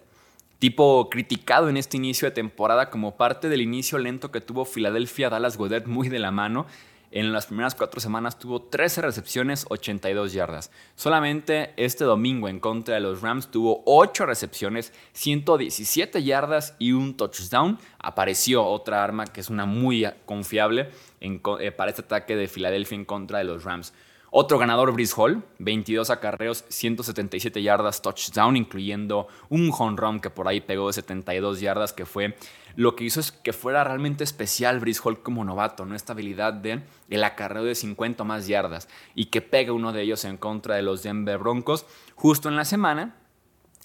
tipo 0.59 1.09
criticado 1.11 1.69
en 1.69 1.77
este 1.77 1.97
inicio 1.97 2.29
de 2.29 2.35
temporada 2.35 2.91
como 2.91 3.17
parte 3.17 3.49
del 3.49 3.61
inicio 3.61 3.99
lento 3.99 4.31
que 4.31 4.41
tuvo 4.41 4.65
Philadelphia 4.65 5.31
Dallas 5.31 5.57
Goddard 5.57 5.87
muy 5.87 6.09
de 6.09 6.19
la 6.19 6.31
mano. 6.31 6.67
En 7.13 7.33
las 7.33 7.47
primeras 7.47 7.75
cuatro 7.75 8.01
semanas 8.01 8.39
tuvo 8.39 8.63
13 8.63 9.03
recepciones, 9.03 9.67
82 9.69 10.33
yardas. 10.33 10.71
Solamente 10.95 11.73
este 11.77 12.05
domingo 12.05 12.49
en 12.49 12.61
contra 12.61 12.95
de 12.95 13.01
los 13.01 13.21
Rams 13.21 13.51
tuvo 13.51 13.83
8 13.85 14.27
recepciones, 14.27 14.93
117 15.15 16.23
yardas 16.23 16.77
y 16.79 16.93
un 16.93 17.17
touchdown. 17.17 17.79
Apareció 17.99 18.65
otra 18.65 19.03
arma 19.03 19.27
que 19.27 19.41
es 19.41 19.51
una 19.51 19.67
muy 19.67 20.07
confiable 20.25 20.91
eh, 21.21 21.73
para 21.73 21.91
este 21.91 22.03
ataque 22.03 22.37
de 22.37 22.47
Filadelfia 22.47 22.95
en 22.95 23.05
contra 23.05 23.39
de 23.39 23.45
los 23.45 23.65
Rams. 23.65 23.93
Otro 24.33 24.59
ganador, 24.59 24.93
Brice 24.93 25.15
Hall, 25.17 25.43
22 25.59 26.09
acarreos, 26.11 26.65
177 26.69 27.61
yardas, 27.61 28.01
touchdown, 28.01 28.57
incluyendo 28.57 29.27
un 29.49 29.73
home 29.77 29.97
run 29.97 30.21
que 30.21 30.31
por 30.31 30.47
ahí 30.47 30.61
pegó 30.61 30.87
de 30.87 30.93
72 30.93 31.61
yardas, 31.61 31.93
que 31.93 32.07
fue 32.07 32.37
lo 32.77 32.97
que 32.97 33.05
hizo 33.05 33.21
es 33.21 33.33
que 33.33 33.53
fuera 33.53 33.85
realmente 33.85 34.25
especial 34.25 34.81
Brice 34.81 35.01
Hall 35.05 35.23
como 35.23 35.45
novato, 35.45 35.87
¿no? 35.87 35.95
Esta 35.95 36.13
habilidad 36.13 36.53
de 36.53 36.83
el 37.09 37.25
acarreo 37.25 37.65
de 37.65 37.75
50 37.75 38.25
más 38.25 38.47
yardas 38.47 38.89
y 39.15 39.27
que 39.27 39.41
pega 39.41 39.73
uno 39.73 39.93
de 39.93 40.03
ellos 40.03 40.25
en 40.25 40.37
contra 40.37 40.77
de 40.77 40.83
los 40.83 41.03
Denver 41.03 41.39
Broncos, 41.39 41.87
justo 42.15 42.49
en 42.49 42.57
la 42.57 42.65
semana 42.65 43.17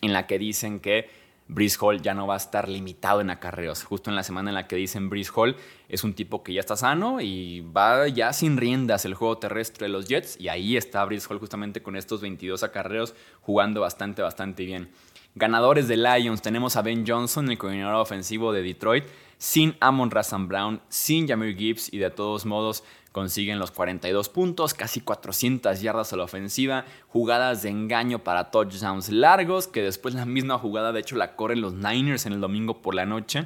en 0.02 0.14
la 0.14 0.28
que 0.28 0.40
dicen 0.40 0.80
que 0.80 1.10
Brice 1.48 1.78
Hall 1.80 2.02
ya 2.02 2.14
no 2.16 2.26
va 2.26 2.34
a 2.34 2.38
estar 2.38 2.68
limitado 2.68 3.22
en 3.22 3.30
acarreos. 3.30 3.84
Justo 3.84 4.10
en 4.10 4.16
la 4.16 4.24
semana 4.24 4.50
en 4.50 4.56
la 4.56 4.68
que 4.68 4.76
dicen 4.76 5.10
Brice 5.10 5.32
Hall 5.36 5.56
es 5.90 6.04
un 6.04 6.14
tipo 6.14 6.42
que 6.42 6.54
ya 6.54 6.60
está 6.60 6.76
sano 6.76 7.22
y 7.22 7.62
va 7.62 8.08
ya 8.08 8.34
sin 8.34 8.58
riendas 8.58 9.06
el 9.06 9.14
juego 9.14 9.38
terrestre 9.38 9.86
de 9.86 9.94
los 9.94 10.08
Jets. 10.08 10.40
Y 10.40 10.48
ahí 10.50 10.76
está 10.76 11.06
Brice 11.06 11.28
Hall 11.30 11.40
justamente 11.40 11.84
con 11.84 11.96
estos 11.96 12.22
22 12.22 12.64
acarreos 12.64 13.14
jugando 13.42 13.82
bastante, 13.82 14.24
bastante 14.24 14.66
bien. 14.66 14.90
Ganadores 15.38 15.90
de 15.90 15.98
Lions 15.98 16.42
tenemos 16.42 16.78
a 16.78 16.82
Ben 16.82 17.04
Johnson, 17.06 17.52
el 17.52 17.58
coordinador 17.58 17.96
ofensivo 17.96 18.54
de 18.54 18.64
Detroit, 18.64 19.04
sin 19.38 19.76
Amon 19.82 20.10
Razan 20.10 20.48
Brown, 20.48 20.80
sin 20.88 21.28
Jamir 21.28 21.58
Gibbs 21.58 21.92
y 21.92 21.98
de 21.98 22.10
todos 22.10 22.46
modos 22.46 22.86
consiguen 23.12 23.60
los 23.60 23.72
42 23.72 24.30
puntos, 24.30 24.74
casi 24.74 25.02
400 25.02 25.82
yardas 25.82 26.14
a 26.14 26.16
la 26.16 26.24
ofensiva, 26.24 26.86
jugadas 27.10 27.64
de 27.64 27.70
engaño 27.70 28.20
para 28.20 28.50
touchdowns 28.50 29.10
largos, 29.10 29.68
que 29.68 29.82
después 29.82 30.14
la 30.14 30.26
misma 30.26 30.58
jugada 30.58 30.94
de 30.94 31.02
hecho 31.02 31.18
la 31.18 31.36
corren 31.36 31.60
los 31.60 31.74
Niners 31.74 32.26
en 32.26 32.32
el 32.32 32.40
domingo 32.40 32.82
por 32.82 32.96
la 32.96 33.06
noche. 33.06 33.46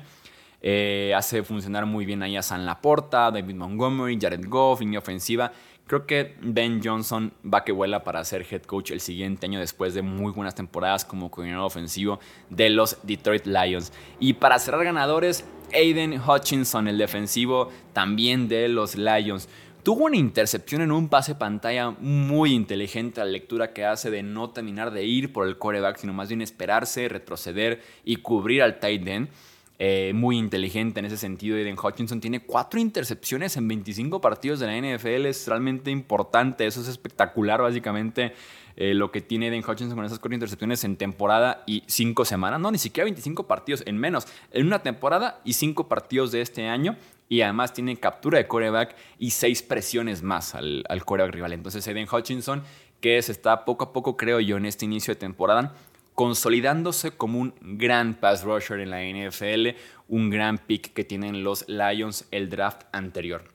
Eh, 0.62 1.14
hace 1.16 1.42
funcionar 1.42 1.88
muy 1.88 2.06
bien 2.06 2.22
ahí 2.22 2.38
a 2.38 2.44
San 2.44 2.68
Laporta, 2.68 3.32
David 3.32 3.56
Montgomery, 3.56 4.20
Jared 4.22 4.46
Goff, 4.48 4.82
línea 4.82 5.00
ofensiva. 5.00 5.52
Creo 5.90 6.06
que 6.06 6.36
Ben 6.40 6.82
Johnson 6.84 7.34
va 7.44 7.64
que 7.64 7.72
vuela 7.72 8.04
para 8.04 8.24
ser 8.24 8.46
head 8.48 8.62
coach 8.62 8.92
el 8.92 9.02
siguiente 9.02 9.48
año 9.48 9.60
después 9.60 9.96
de 9.96 10.04
muy 10.04 10.32
buenas 10.32 10.54
temporadas 10.54 11.04
como 11.04 11.32
coordinador 11.32 11.66
ofensivo 11.66 12.20
de 12.52 12.70
los 12.70 13.00
Detroit 13.02 13.48
Lions. 13.48 13.92
Y 14.20 14.34
para 14.34 14.60
cerrar 14.60 14.84
ganadores, 14.84 15.46
Aiden 15.74 16.22
Hutchinson, 16.22 16.88
el 16.88 17.00
defensivo 17.00 17.72
también 17.92 18.48
de 18.48 18.68
los 18.68 18.98
Lions. 18.98 19.50
Tuvo 19.82 20.06
una 20.06 20.18
intercepción 20.18 20.84
en 20.84 20.92
un 20.92 21.10
pase 21.10 21.34
pantalla 21.34 21.90
muy 21.90 22.54
inteligente, 22.54 23.22
la 23.22 23.26
lectura 23.26 23.74
que 23.74 23.84
hace 23.84 24.12
de 24.12 24.22
no 24.22 24.52
terminar 24.52 24.92
de 24.92 25.06
ir 25.06 25.34
por 25.34 25.48
el 25.48 25.58
coreback, 25.58 25.98
sino 25.98 26.14
más 26.14 26.28
bien 26.30 26.44
esperarse, 26.44 27.10
retroceder 27.10 27.82
y 28.06 28.18
cubrir 28.18 28.62
al 28.62 28.80
tight 28.80 29.08
end. 29.08 29.30
Eh, 29.82 30.12
muy 30.14 30.38
inteligente 30.38 31.00
en 31.00 31.06
ese 31.06 31.16
sentido. 31.16 31.56
Aiden 31.56 31.78
Hutchinson 31.82 32.20
tiene 32.20 32.42
cuatro 32.42 32.82
intercepciones 32.82 33.56
en 33.56 33.66
25 33.66 34.20
partidos 34.20 34.60
de 34.60 34.68
la 34.68 34.76
NFL. 34.76 35.26
Es 35.26 35.48
realmente 35.48 35.90
importante. 35.90 36.68
Eso 36.68 36.82
es 36.82 36.90
espectacular, 36.90 37.62
básicamente. 37.62 38.34
Eh, 38.76 38.94
lo 38.94 39.10
que 39.10 39.22
tiene 39.22 39.46
Aiden 39.46 39.64
Hutchinson 39.64 39.96
con 39.96 40.04
esas 40.04 40.20
cuatro 40.20 40.34
intercepciones 40.34 40.84
en 40.84 40.98
temporada 40.98 41.64
y 41.66 41.84
cinco 41.88 42.26
semanas. 42.26 42.60
No, 42.60 42.72
ni 42.72 42.78
siquiera 42.78 43.06
25 43.06 43.48
partidos, 43.48 43.84
en 43.86 43.98
menos. 43.98 44.28
En 44.52 44.68
una 44.68 44.84
temporada 44.84 45.40
y 45.46 45.54
cinco 45.54 45.88
partidos 45.88 46.34
de 46.34 46.42
este 46.42 46.68
año. 46.68 46.98
Y 47.30 47.40
además 47.42 47.72
tiene 47.72 47.96
captura 47.96 48.38
de 48.38 48.48
coreback 48.48 48.98
y 49.18 49.30
seis 49.30 49.62
presiones 49.62 50.24
más 50.24 50.56
al, 50.56 50.84
al 50.90 51.06
coreback 51.06 51.36
rival. 51.36 51.54
Entonces, 51.54 51.88
Aiden 51.88 52.08
Hutchinson, 52.12 52.64
que 53.00 53.22
se 53.22 53.32
está 53.32 53.64
poco 53.64 53.86
a 53.86 53.94
poco, 53.94 54.18
creo 54.18 54.42
yo, 54.42 54.58
en 54.58 54.66
este 54.66 54.84
inicio 54.84 55.14
de 55.14 55.20
temporada, 55.20 55.74
consolidándose 56.20 57.12
como 57.12 57.40
un 57.40 57.54
gran 57.62 58.14
pass 58.14 58.44
rusher 58.44 58.82
en 58.82 58.90
la 58.90 59.02
NFL, 59.02 59.70
un 60.10 60.30
gran 60.30 60.58
pick 60.58 60.92
que 60.92 61.06
tienen 61.06 61.46
los 61.46 61.64
Lions 61.70 62.28
el 62.32 62.50
draft 62.50 62.82
anterior. 62.92 63.46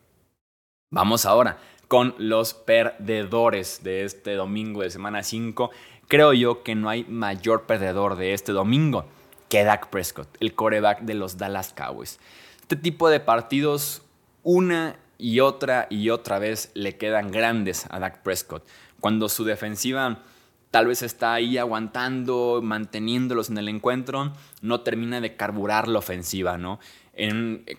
Vamos 0.91 1.27
ahora 1.27 1.59
con 1.89 2.15
los 2.17 2.55
perdedores 2.55 3.85
de 3.85 4.05
este 4.05 4.33
domingo 4.33 4.81
de 4.81 4.89
semana 4.89 5.23
5. 5.23 5.71
Creo 6.09 6.33
yo 6.33 6.63
que 6.63 6.75
no 6.75 6.89
hay 6.89 7.05
mayor 7.05 7.67
perdedor 7.67 8.17
de 8.17 8.33
este 8.33 8.53
domingo 8.53 9.05
que 9.51 9.63
Dak 9.63 9.91
Prescott, 9.91 10.35
el 10.41 10.55
coreback 10.55 11.03
de 11.03 11.13
los 11.13 11.37
Dallas 11.37 11.75
Cowboys. 11.75 12.19
Este 12.63 12.77
tipo 12.77 13.11
de 13.11 13.21
partidos, 13.21 14.01
una 14.43 14.97
y 15.19 15.41
otra 15.41 15.87
y 15.91 16.09
otra 16.09 16.39
vez 16.39 16.71
le 16.73 16.97
quedan 16.97 17.31
grandes 17.31 17.85
a 17.91 17.99
Dak 17.99 18.23
Prescott. 18.23 18.67
Cuando 19.01 19.29
su 19.29 19.45
defensiva 19.45 20.23
tal 20.75 20.89
vez 20.89 21.03
está 21.03 21.35
ahí 21.35 21.57
aguantando, 21.57 22.59
manteniéndolos 22.61 23.49
en 23.49 23.59
el 23.59 23.69
encuentro, 23.69 24.33
no 24.61 24.81
termina 24.81 25.21
de 25.21 25.37
carburar 25.37 25.87
la 25.87 26.01
ofensiva, 26.01 26.59
¿no? 26.59 26.81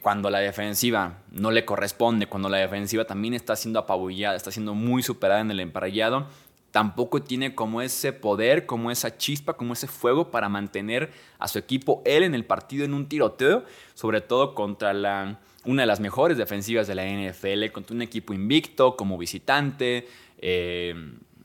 Cuando 0.02 0.30
la 0.30 0.40
defensiva 0.40 1.18
no 1.30 1.52
le 1.52 1.66
corresponde, 1.66 2.28
cuando 2.28 2.48
la 2.48 2.56
defensiva 2.56 3.04
también 3.04 3.34
está 3.34 3.58
siendo 3.58 3.80
apabullada, 3.80 4.38
está 4.38 4.50
siendo 4.50 4.76
muy 4.76 5.04
superada 5.04 5.42
en 5.42 5.52
el 5.52 5.60
emparellado, 5.60 6.28
tampoco 6.72 7.22
tiene 7.22 7.54
como 7.54 7.82
ese 7.82 8.14
poder, 8.14 8.66
como 8.66 8.90
esa 8.90 9.18
chispa, 9.18 9.58
como 9.58 9.74
ese 9.74 9.88
fuego 9.88 10.32
para 10.32 10.48
mantener 10.48 11.12
a 11.38 11.50
su 11.50 11.60
equipo 11.60 12.02
él 12.06 12.24
en 12.24 12.34
el 12.34 12.46
partido 12.46 12.86
en 12.86 12.94
un 12.94 13.10
tiroteo, 13.10 13.66
sobre 13.94 14.22
todo 14.22 14.56
contra 14.56 15.38
una 15.66 15.82
de 15.82 15.86
las 15.86 16.00
mejores 16.00 16.38
defensivas 16.38 16.88
de 16.88 16.96
la 16.96 17.04
NFL, 17.06 17.74
contra 17.74 17.94
un 17.94 18.04
equipo 18.04 18.34
invicto 18.34 18.96
como 18.96 19.18
visitante. 19.18 20.08
Eh, 20.38 20.96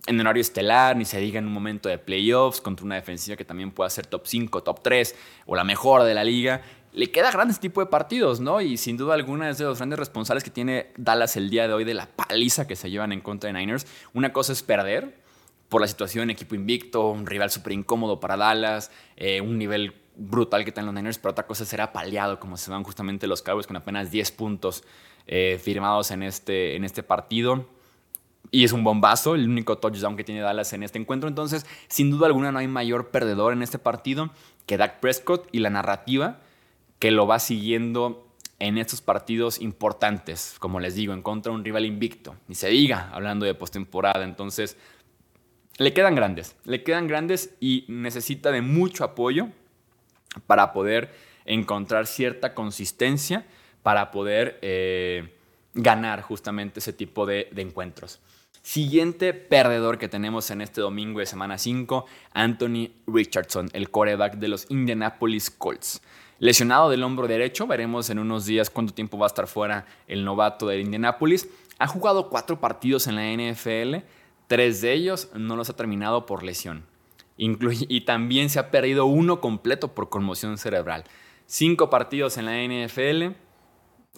en 0.06 0.20
horario 0.20 0.40
estelar, 0.40 0.96
ni 0.96 1.04
se 1.04 1.18
diga 1.20 1.38
en 1.38 1.46
un 1.46 1.52
momento 1.52 1.88
de 1.88 1.98
playoffs 1.98 2.60
contra 2.60 2.84
una 2.86 2.94
defensiva 2.94 3.36
que 3.36 3.44
también 3.44 3.70
pueda 3.70 3.90
ser 3.90 4.06
top 4.06 4.26
5, 4.26 4.62
top 4.62 4.82
3 4.82 5.14
o 5.46 5.54
la 5.54 5.64
mejor 5.64 6.04
de 6.04 6.14
la 6.14 6.24
liga. 6.24 6.62
Le 6.92 7.10
queda 7.10 7.30
grande 7.30 7.52
este 7.52 7.68
tipo 7.68 7.80
de 7.80 7.86
partidos, 7.86 8.40
¿no? 8.40 8.60
Y 8.60 8.76
sin 8.76 8.96
duda 8.96 9.14
alguna 9.14 9.50
es 9.50 9.58
de 9.58 9.64
los 9.64 9.78
grandes 9.78 9.98
responsables 9.98 10.42
que 10.42 10.50
tiene 10.50 10.88
Dallas 10.96 11.36
el 11.36 11.50
día 11.50 11.68
de 11.68 11.74
hoy 11.74 11.84
de 11.84 11.94
la 11.94 12.06
paliza 12.06 12.66
que 12.66 12.76
se 12.76 12.90
llevan 12.90 13.12
en 13.12 13.20
contra 13.20 13.52
de 13.52 13.58
Niners. 13.58 13.86
Una 14.12 14.32
cosa 14.32 14.52
es 14.52 14.62
perder 14.62 15.20
por 15.68 15.80
la 15.80 15.86
situación, 15.86 16.30
equipo 16.30 16.56
invicto, 16.56 17.10
un 17.10 17.26
rival 17.26 17.50
súper 17.50 17.74
incómodo 17.74 18.18
para 18.18 18.36
Dallas, 18.36 18.90
eh, 19.16 19.40
un 19.40 19.56
nivel 19.56 19.94
brutal 20.16 20.64
que 20.64 20.72
tienen 20.72 20.86
los 20.86 20.94
Niners, 20.94 21.18
pero 21.18 21.30
otra 21.30 21.46
cosa 21.46 21.64
será 21.64 21.92
paliado, 21.92 22.40
como 22.40 22.56
se 22.56 22.72
van 22.72 22.82
justamente 22.82 23.28
los 23.28 23.40
Cowboys 23.42 23.68
con 23.68 23.76
apenas 23.76 24.10
10 24.10 24.32
puntos 24.32 24.82
eh, 25.28 25.60
firmados 25.62 26.10
en 26.10 26.24
este, 26.24 26.74
en 26.74 26.84
este 26.84 27.04
partido 27.04 27.66
y 28.50 28.64
es 28.64 28.72
un 28.72 28.84
bombazo, 28.84 29.34
el 29.34 29.48
único 29.48 29.78
touchdown 29.78 30.16
que 30.16 30.24
tiene 30.24 30.40
Dallas 30.40 30.72
en 30.72 30.82
este 30.82 30.98
encuentro. 30.98 31.28
Entonces, 31.28 31.66
sin 31.88 32.10
duda 32.10 32.26
alguna, 32.26 32.52
no 32.52 32.58
hay 32.58 32.68
mayor 32.68 33.10
perdedor 33.10 33.52
en 33.52 33.62
este 33.62 33.78
partido 33.78 34.30
que 34.66 34.76
Dak 34.76 35.00
Prescott 35.00 35.48
y 35.52 35.60
la 35.60 35.70
narrativa 35.70 36.40
que 36.98 37.10
lo 37.10 37.26
va 37.26 37.38
siguiendo 37.38 38.26
en 38.58 38.76
estos 38.76 39.00
partidos 39.00 39.60
importantes, 39.60 40.56
como 40.58 40.80
les 40.80 40.94
digo, 40.94 41.14
en 41.14 41.22
contra 41.22 41.50
de 41.50 41.58
un 41.58 41.64
rival 41.64 41.86
invicto. 41.86 42.36
Ni 42.46 42.54
se 42.54 42.68
diga, 42.68 43.08
hablando 43.12 43.46
de 43.46 43.54
postemporada. 43.54 44.22
Entonces, 44.22 44.76
le 45.78 45.94
quedan 45.94 46.14
grandes, 46.14 46.56
le 46.64 46.82
quedan 46.82 47.06
grandes 47.06 47.54
y 47.58 47.86
necesita 47.88 48.50
de 48.50 48.60
mucho 48.60 49.04
apoyo 49.04 49.48
para 50.46 50.72
poder 50.72 51.10
encontrar 51.46 52.06
cierta 52.06 52.52
consistencia, 52.52 53.46
para 53.82 54.10
poder 54.10 54.58
eh, 54.60 55.34
ganar 55.72 56.20
justamente 56.20 56.80
ese 56.80 56.92
tipo 56.92 57.24
de 57.24 57.48
encuentros. 57.56 58.20
Siguiente 58.62 59.32
perdedor 59.32 59.96
que 59.96 60.08
tenemos 60.08 60.50
en 60.50 60.60
este 60.60 60.82
domingo 60.82 61.20
de 61.20 61.26
semana 61.26 61.56
5, 61.56 62.04
Anthony 62.34 62.90
Richardson, 63.06 63.70
el 63.72 63.90
coreback 63.90 64.34
de 64.34 64.48
los 64.48 64.70
Indianapolis 64.70 65.50
Colts. 65.50 66.02
Lesionado 66.38 66.90
del 66.90 67.02
hombro 67.02 67.26
derecho, 67.26 67.66
veremos 67.66 68.10
en 68.10 68.18
unos 68.18 68.44
días 68.44 68.68
cuánto 68.68 68.92
tiempo 68.92 69.18
va 69.18 69.26
a 69.26 69.28
estar 69.28 69.46
fuera 69.46 69.86
el 70.06 70.26
novato 70.26 70.66
de 70.66 70.78
Indianapolis. 70.78 71.48
Ha 71.78 71.86
jugado 71.86 72.28
cuatro 72.28 72.60
partidos 72.60 73.06
en 73.06 73.16
la 73.16 73.32
NFL, 73.32 74.04
tres 74.46 74.82
de 74.82 74.92
ellos 74.92 75.30
no 75.34 75.56
los 75.56 75.70
ha 75.70 75.76
terminado 75.76 76.26
por 76.26 76.42
lesión. 76.42 76.84
y 77.38 78.02
también 78.02 78.50
se 78.50 78.58
ha 78.58 78.70
perdido 78.70 79.06
uno 79.06 79.40
completo 79.40 79.94
por 79.94 80.10
conmoción 80.10 80.58
cerebral. 80.58 81.04
Cinco 81.46 81.88
partidos 81.88 82.36
en 82.36 82.44
la 82.44 82.62
NFL, 82.62 83.34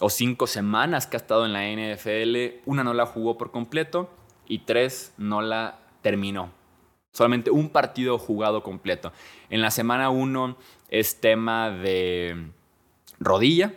o 0.01 0.11
cinco 0.11 0.49
semanas 0.49 1.07
que 1.07 1.17
ha 1.17 1.21
estado 1.21 1.47
en 1.47 1.53
la 1.53 1.63
NFL, 1.65 2.61
una 2.67 2.83
no 2.83 2.93
la 2.93 3.07
jugó 3.07 3.39
por 3.39 3.53
completo 3.53 4.11
y 4.47 4.61
tres 4.61 5.13
no 5.19 5.43
la 5.43 5.79
terminó. 6.03 6.51
Solamente 7.13 7.51
un 7.51 7.69
partido 7.69 8.19
jugado 8.19 8.63
completo. 8.63 9.13
En 9.51 9.61
la 9.61 9.71
semana 9.71 10.09
1 10.11 10.57
es 10.89 11.21
tema 11.21 11.71
de 11.71 12.51
rodilla. 13.21 13.75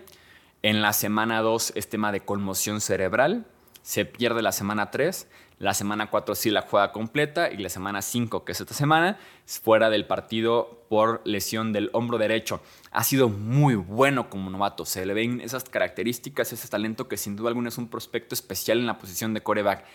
En 0.61 0.81
la 0.81 0.93
semana 0.93 1.41
2 1.41 1.73
es 1.75 1.89
tema 1.89 2.11
de 2.11 2.21
conmoción 2.21 2.81
cerebral. 2.81 3.45
se 3.81 4.03
pierde 4.03 4.41
la 4.41 4.51
semana 4.51 4.89
3, 4.89 5.27
la 5.59 5.73
semana 5.73 6.09
4 6.09 6.33
sí 6.33 6.49
la 6.49 6.63
juega 6.63 6.91
completa 6.91 7.51
y 7.51 7.57
la 7.57 7.69
semana 7.69 8.01
5, 8.01 8.43
que 8.43 8.51
es 8.51 8.59
esta 8.59 8.73
semana, 8.73 9.19
fuera 9.45 9.89
del 9.89 10.07
partido 10.07 10.85
por 10.89 11.21
lesión 11.23 11.71
del 11.71 11.91
hombro 11.93 12.17
derecho. 12.17 12.61
Ha 12.91 13.03
sido 13.03 13.29
muy 13.29 13.75
bueno 13.75 14.29
como 14.29 14.49
novato, 14.49 14.85
se 14.85 15.05
le 15.05 15.13
ven 15.13 15.39
esas 15.39 15.65
características, 15.65 16.51
ese 16.51 16.67
talento 16.67 17.07
que 17.07 17.15
sin 17.15 17.35
duda 17.35 17.49
alguna 17.49 17.69
es 17.69 17.77
un 17.77 17.87
prospecto 17.87 18.33
especial 18.33 18.79
en 18.79 18.87
la 18.87 18.97
posición 18.97 19.33
de 19.33 19.43
coreback, 19.43 19.85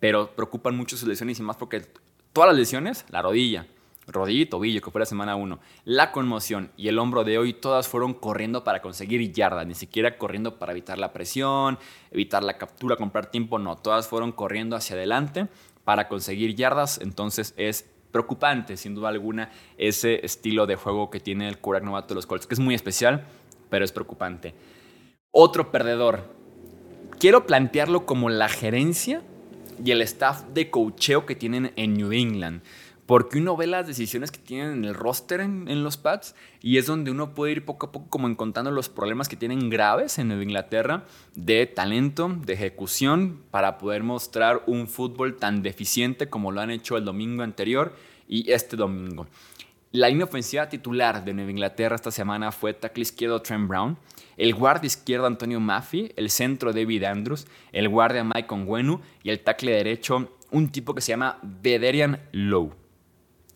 pero 0.00 0.34
preocupan 0.34 0.76
mucho 0.76 0.96
sus 0.96 1.08
lesiones 1.08 1.38
y 1.38 1.42
más 1.42 1.56
porque 1.56 1.82
todas 2.32 2.48
las 2.48 2.58
lesiones, 2.58 3.04
la 3.10 3.22
rodilla, 3.22 3.66
rodilla 4.06 4.42
y 4.42 4.46
tobillo, 4.46 4.80
que 4.80 4.90
fue 4.90 4.98
la 5.00 5.06
semana 5.06 5.36
1, 5.36 5.60
la 5.84 6.10
conmoción 6.12 6.72
y 6.76 6.88
el 6.88 6.98
hombro 6.98 7.22
de 7.24 7.38
hoy, 7.38 7.52
todas 7.52 7.86
fueron 7.86 8.14
corriendo 8.14 8.64
para 8.64 8.82
conseguir 8.82 9.32
yardas, 9.32 9.66
ni 9.66 9.74
siquiera 9.74 10.18
corriendo 10.18 10.58
para 10.58 10.72
evitar 10.72 10.98
la 10.98 11.12
presión, 11.12 11.78
evitar 12.10 12.42
la 12.42 12.58
captura, 12.58 12.96
comprar 12.96 13.30
tiempo, 13.30 13.58
no, 13.58 13.76
todas 13.76 14.08
fueron 14.08 14.32
corriendo 14.32 14.74
hacia 14.74 14.96
adelante 14.96 15.48
para 15.84 16.08
conseguir 16.08 16.54
yardas, 16.54 17.00
entonces 17.00 17.54
es 17.56 17.86
preocupante, 18.10 18.76
sin 18.76 18.94
duda 18.94 19.08
alguna, 19.08 19.50
ese 19.78 20.24
estilo 20.24 20.66
de 20.66 20.76
juego 20.76 21.10
que 21.10 21.20
tiene 21.20 21.48
el 21.48 21.58
quarterback 21.58 21.86
novato 21.86 22.08
de 22.08 22.14
los 22.16 22.26
Colts, 22.26 22.46
que 22.46 22.54
es 22.54 22.60
muy 22.60 22.74
especial, 22.74 23.26
pero 23.68 23.84
es 23.84 23.92
preocupante. 23.92 24.54
Otro 25.30 25.70
perdedor. 25.70 26.24
Quiero 27.20 27.46
plantearlo 27.46 28.06
como 28.06 28.30
la 28.30 28.48
gerencia 28.48 29.22
y 29.84 29.90
el 29.90 30.02
staff 30.02 30.44
de 30.52 30.70
cocheo 30.70 31.26
que 31.26 31.34
tienen 31.34 31.72
en 31.76 31.94
New 31.94 32.12
England 32.12 32.62
porque 33.10 33.38
uno 33.38 33.56
ve 33.56 33.66
las 33.66 33.88
decisiones 33.88 34.30
que 34.30 34.38
tienen 34.38 34.70
en 34.70 34.84
el 34.84 34.94
roster 34.94 35.40
en, 35.40 35.82
los 35.82 35.96
Pats 35.96 36.36
y 36.62 36.78
es 36.78 36.86
donde 36.86 37.10
uno 37.10 37.34
puede 37.34 37.50
ir 37.50 37.64
poco 37.64 37.86
a 37.86 37.90
poco 37.90 38.08
como 38.08 38.28
encontrando 38.28 38.70
los 38.70 38.88
problemas 38.88 39.28
que 39.28 39.34
tienen 39.34 39.68
graves 39.68 40.20
en 40.20 40.28
Nueva 40.28 40.44
Inglaterra 40.44 41.06
de 41.34 41.66
talento, 41.66 42.28
de 42.28 42.52
ejecución, 42.52 43.42
para 43.50 43.78
poder 43.78 44.04
mostrar 44.04 44.62
un 44.68 44.86
fútbol 44.86 45.38
tan 45.38 45.64
deficiente 45.64 46.28
como 46.28 46.52
lo 46.52 46.60
han 46.60 46.70
hecho 46.70 46.96
el 46.96 47.04
domingo 47.04 47.42
anterior 47.42 47.96
y 48.28 48.52
este 48.52 48.76
domingo. 48.76 49.26
La 49.92 50.08
inofensiva 50.08 50.68
titular 50.68 51.24
de 51.24 51.34
Nueva 51.34 51.50
Inglaterra 51.50 51.96
esta 51.96 52.12
semana 52.12 52.52
fue 52.52 52.74
tackle 52.74 53.02
izquierdo 53.02 53.42
Trent 53.42 53.66
Brown, 53.66 53.98
el 54.36 54.54
guardia 54.54 54.86
izquierdo 54.86 55.26
Antonio 55.26 55.58
Maffey, 55.58 56.12
el 56.14 56.30
centro 56.30 56.72
David 56.72 57.02
Andrews, 57.02 57.48
el 57.72 57.88
guardia 57.88 58.22
Mike 58.22 58.54
Onwenu 58.54 59.00
y 59.24 59.30
el 59.30 59.40
tackle 59.40 59.72
derecho 59.72 60.30
un 60.52 60.70
tipo 60.70 60.94
que 60.94 61.00
se 61.00 61.10
llama 61.10 61.40
Bederian 61.42 62.20
Lowe. 62.30 62.72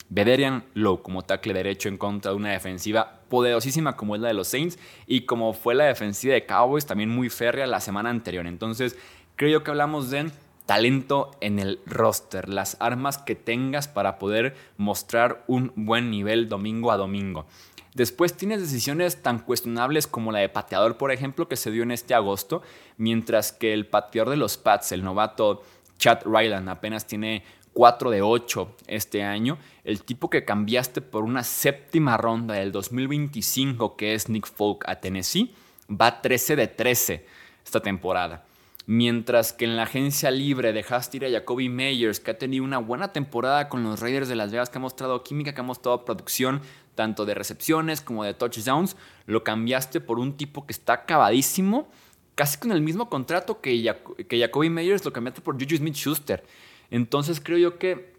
Bederian 0.08 0.64
Low 0.74 1.02
como 1.02 1.22
tackle 1.22 1.54
derecho 1.54 1.88
en 1.88 1.98
contra 1.98 2.32
de 2.32 2.36
una 2.36 2.50
defensiva 2.50 3.20
poderosísima 3.28 3.96
como 3.96 4.16
es 4.16 4.20
la 4.20 4.26
de 4.26 4.34
los 4.34 4.48
Saints 4.48 4.76
y 5.06 5.26
como 5.26 5.52
fue 5.52 5.76
la 5.76 5.84
defensiva 5.84 6.34
de 6.34 6.46
Cowboys 6.46 6.84
también 6.84 7.10
muy 7.10 7.30
férrea 7.30 7.68
la 7.68 7.80
semana 7.80 8.10
anterior. 8.10 8.48
Entonces 8.48 8.98
creo 9.36 9.62
que 9.62 9.70
hablamos 9.70 10.10
de 10.10 10.32
talento 10.66 11.30
en 11.40 11.58
el 11.58 11.80
roster, 11.86 12.48
las 12.48 12.76
armas 12.80 13.18
que 13.18 13.34
tengas 13.34 13.88
para 13.88 14.18
poder 14.18 14.56
mostrar 14.76 15.44
un 15.46 15.72
buen 15.76 16.10
nivel 16.10 16.48
domingo 16.48 16.90
a 16.90 16.96
domingo. 16.96 17.46
Después 17.94 18.34
tienes 18.34 18.60
decisiones 18.60 19.22
tan 19.22 19.38
cuestionables 19.38 20.08
como 20.08 20.32
la 20.32 20.40
de 20.40 20.48
pateador, 20.48 20.96
por 20.96 21.12
ejemplo, 21.12 21.46
que 21.48 21.56
se 21.56 21.70
dio 21.70 21.84
en 21.84 21.92
este 21.92 22.14
agosto, 22.14 22.62
mientras 22.96 23.52
que 23.52 23.72
el 23.72 23.86
pateador 23.86 24.30
de 24.30 24.36
los 24.36 24.56
Pats, 24.56 24.90
el 24.90 25.04
novato 25.04 25.62
Chad 25.98 26.22
Ryland, 26.24 26.68
apenas 26.68 27.06
tiene 27.06 27.44
4 27.72 28.10
de 28.10 28.22
8 28.22 28.76
este 28.88 29.22
año. 29.22 29.58
El 29.84 30.02
tipo 30.02 30.28
que 30.28 30.44
cambiaste 30.44 31.02
por 31.02 31.22
una 31.22 31.44
séptima 31.44 32.16
ronda 32.16 32.54
del 32.54 32.72
2025, 32.72 33.96
que 33.96 34.14
es 34.14 34.28
Nick 34.28 34.46
Folk 34.48 34.88
a 34.88 34.96
Tennessee, 34.96 35.54
va 35.88 36.20
13 36.20 36.56
de 36.56 36.66
13 36.66 37.26
esta 37.64 37.80
temporada. 37.80 38.44
Mientras 38.86 39.54
que 39.54 39.64
en 39.64 39.76
la 39.76 39.84
agencia 39.84 40.30
libre 40.30 40.74
dejaste 40.74 41.16
ir 41.16 41.24
a 41.24 41.30
Jacoby 41.30 41.70
Meyers, 41.70 42.20
que 42.20 42.32
ha 42.32 42.38
tenido 42.38 42.64
una 42.64 42.78
buena 42.78 43.12
temporada 43.12 43.68
con 43.70 43.82
los 43.82 44.00
Raiders 44.00 44.28
de 44.28 44.36
Las 44.36 44.52
Vegas, 44.52 44.68
que 44.68 44.76
ha 44.76 44.80
mostrado 44.80 45.22
química, 45.22 45.54
que 45.54 45.60
ha 45.60 45.64
mostrado 45.64 46.04
producción 46.04 46.60
tanto 46.94 47.24
de 47.24 47.34
recepciones 47.34 48.02
como 48.02 48.24
de 48.24 48.34
touchdowns, 48.34 48.96
lo 49.26 49.42
cambiaste 49.42 50.00
por 50.00 50.18
un 50.18 50.36
tipo 50.36 50.66
que 50.66 50.72
está 50.72 50.92
acabadísimo, 50.92 51.88
casi 52.34 52.58
con 52.58 52.72
el 52.72 52.82
mismo 52.82 53.08
contrato 53.08 53.60
que, 53.60 53.82
Jacoby 54.30 54.68
Meyers, 54.68 55.04
lo 55.04 55.12
cambiaste 55.12 55.40
por 55.40 55.54
Juju 55.54 55.78
Smith-Schuster. 55.78 56.44
Entonces 56.90 57.40
creo 57.40 57.58
yo 57.58 57.78
que 57.78 58.12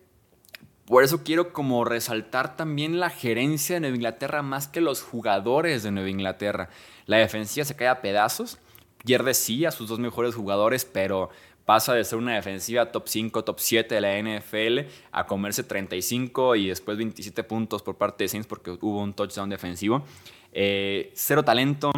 por 0.85 1.03
eso 1.03 1.23
quiero 1.23 1.53
como 1.53 1.85
resaltar 1.85 2.57
también 2.57 2.99
la 2.99 3.09
gerencia 3.09 3.75
de 3.75 3.79
Nueva 3.81 3.95
Inglaterra 3.95 4.41
más 4.41 4.67
que 4.67 4.81
los 4.81 5.01
jugadores 5.01 5.83
de 5.83 5.91
Nueva 5.91 6.09
Inglaterra. 6.09 6.69
La 7.05 7.17
defensiva 7.17 7.65
se 7.65 7.75
cae 7.75 7.87
a 7.87 8.01
pedazos, 8.01 8.57
pierde 9.05 9.33
sí 9.33 9.65
a 9.65 9.71
sus 9.71 9.87
dos 9.87 9.99
mejores 9.99 10.35
jugadores, 10.35 10.83
pero 10.85 11.29
pasa 11.65 11.93
de 11.93 12.03
ser 12.03 12.17
una 12.17 12.35
defensiva 12.35 12.91
top 12.91 13.07
5, 13.07 13.43
top 13.43 13.59
7 13.59 13.95
de 13.95 14.01
la 14.01 14.17
NFL 14.19 14.91
a 15.11 15.25
comerse 15.25 15.63
35 15.63 16.55
y 16.55 16.67
después 16.67 16.97
27 16.97 17.43
puntos 17.43 17.81
por 17.81 17.95
parte 17.95 18.23
de 18.23 18.27
Saints 18.27 18.47
porque 18.47 18.71
hubo 18.71 19.01
un 19.01 19.13
touchdown 19.13 19.49
defensivo. 19.49 20.03
Eh, 20.51 21.11
cero 21.15 21.43
talento, 21.43 21.91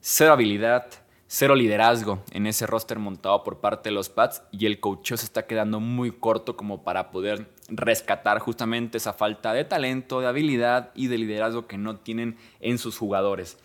cero 0.00 0.32
habilidad, 0.32 0.86
cero 1.26 1.54
liderazgo 1.54 2.22
en 2.32 2.46
ese 2.46 2.66
roster 2.66 2.98
montado 2.98 3.44
por 3.44 3.60
parte 3.60 3.88
de 3.88 3.94
los 3.94 4.08
Pats 4.08 4.42
y 4.50 4.66
el 4.66 4.80
coach 4.80 5.14
se 5.14 5.24
está 5.24 5.46
quedando 5.46 5.80
muy 5.80 6.10
corto 6.10 6.56
como 6.56 6.82
para 6.82 7.10
poder 7.10 7.48
rescatar 7.68 8.40
justamente 8.40 8.98
esa 8.98 9.12
falta 9.12 9.52
de 9.52 9.64
talento, 9.64 10.20
de 10.20 10.26
habilidad 10.26 10.90
y 10.94 11.06
de 11.06 11.18
liderazgo 11.18 11.66
que 11.68 11.78
no 11.78 11.96
tienen 11.96 12.36
en 12.58 12.78
sus 12.78 12.98
jugadores. 12.98 13.56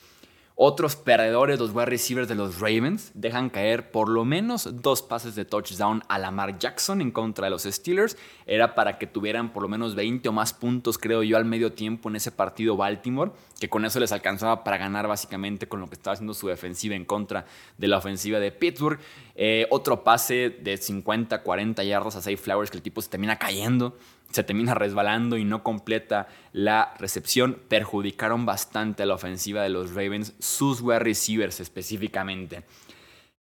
Otros 0.57 0.95
perdedores, 0.95 1.59
los 1.59 1.71
wide 1.71 1.87
receivers 1.87 2.29
de 2.29 2.35
los 2.35 2.61
Ravens, 2.61 3.11
dejan 3.13 3.49
caer 3.49 3.91
por 3.91 4.07
lo 4.07 4.23
menos 4.23 4.69
dos 4.81 5.01
pases 5.01 5.35
de 5.35 5.43
touchdown 5.43 6.01
a 6.07 6.17
Lamar 6.17 6.57
Jackson 6.57 7.01
en 7.01 7.11
contra 7.11 7.47
de 7.47 7.49
los 7.49 7.63
Steelers. 7.63 8.15
Era 8.45 8.73
para 8.73 8.97
que 8.97 9.05
tuvieran 9.05 9.51
por 9.51 9.63
lo 9.63 9.67
menos 9.67 9.95
20 9.95 10.29
o 10.29 10.31
más 10.31 10.53
puntos, 10.53 10.97
creo 10.97 11.23
yo, 11.23 11.35
al 11.35 11.43
medio 11.43 11.73
tiempo 11.73 12.07
en 12.07 12.15
ese 12.15 12.31
partido 12.31 12.77
Baltimore, 12.77 13.33
que 13.59 13.67
con 13.67 13.83
eso 13.83 13.99
les 13.99 14.13
alcanzaba 14.13 14.63
para 14.63 14.77
ganar 14.77 15.09
básicamente 15.09 15.67
con 15.67 15.81
lo 15.81 15.87
que 15.87 15.95
estaba 15.95 16.13
haciendo 16.13 16.33
su 16.33 16.47
defensiva 16.47 16.95
en 16.95 17.03
contra 17.03 17.45
de 17.77 17.89
la 17.89 17.97
ofensiva 17.97 18.39
de 18.39 18.53
Pittsburgh. 18.53 19.01
Eh, 19.35 19.67
otro 19.69 20.03
pase 20.03 20.49
de 20.49 20.77
50, 20.77 21.43
40 21.43 21.83
yardas 21.83 22.15
a 22.15 22.21
Safe 22.21 22.37
Flowers 22.37 22.71
que 22.71 22.77
el 22.77 22.83
tipo 22.83 23.01
se 23.01 23.09
termina 23.09 23.37
cayendo 23.37 23.95
se 24.35 24.43
termina 24.43 24.73
resbalando 24.73 25.37
y 25.37 25.45
no 25.45 25.63
completa 25.63 26.27
la 26.51 26.93
recepción, 26.99 27.57
perjudicaron 27.67 28.45
bastante 28.45 29.03
a 29.03 29.05
la 29.05 29.15
ofensiva 29.15 29.63
de 29.63 29.69
los 29.69 29.93
Ravens, 29.93 30.33
sus 30.39 30.81
wide 30.81 30.99
receivers 30.99 31.59
específicamente. 31.59 32.63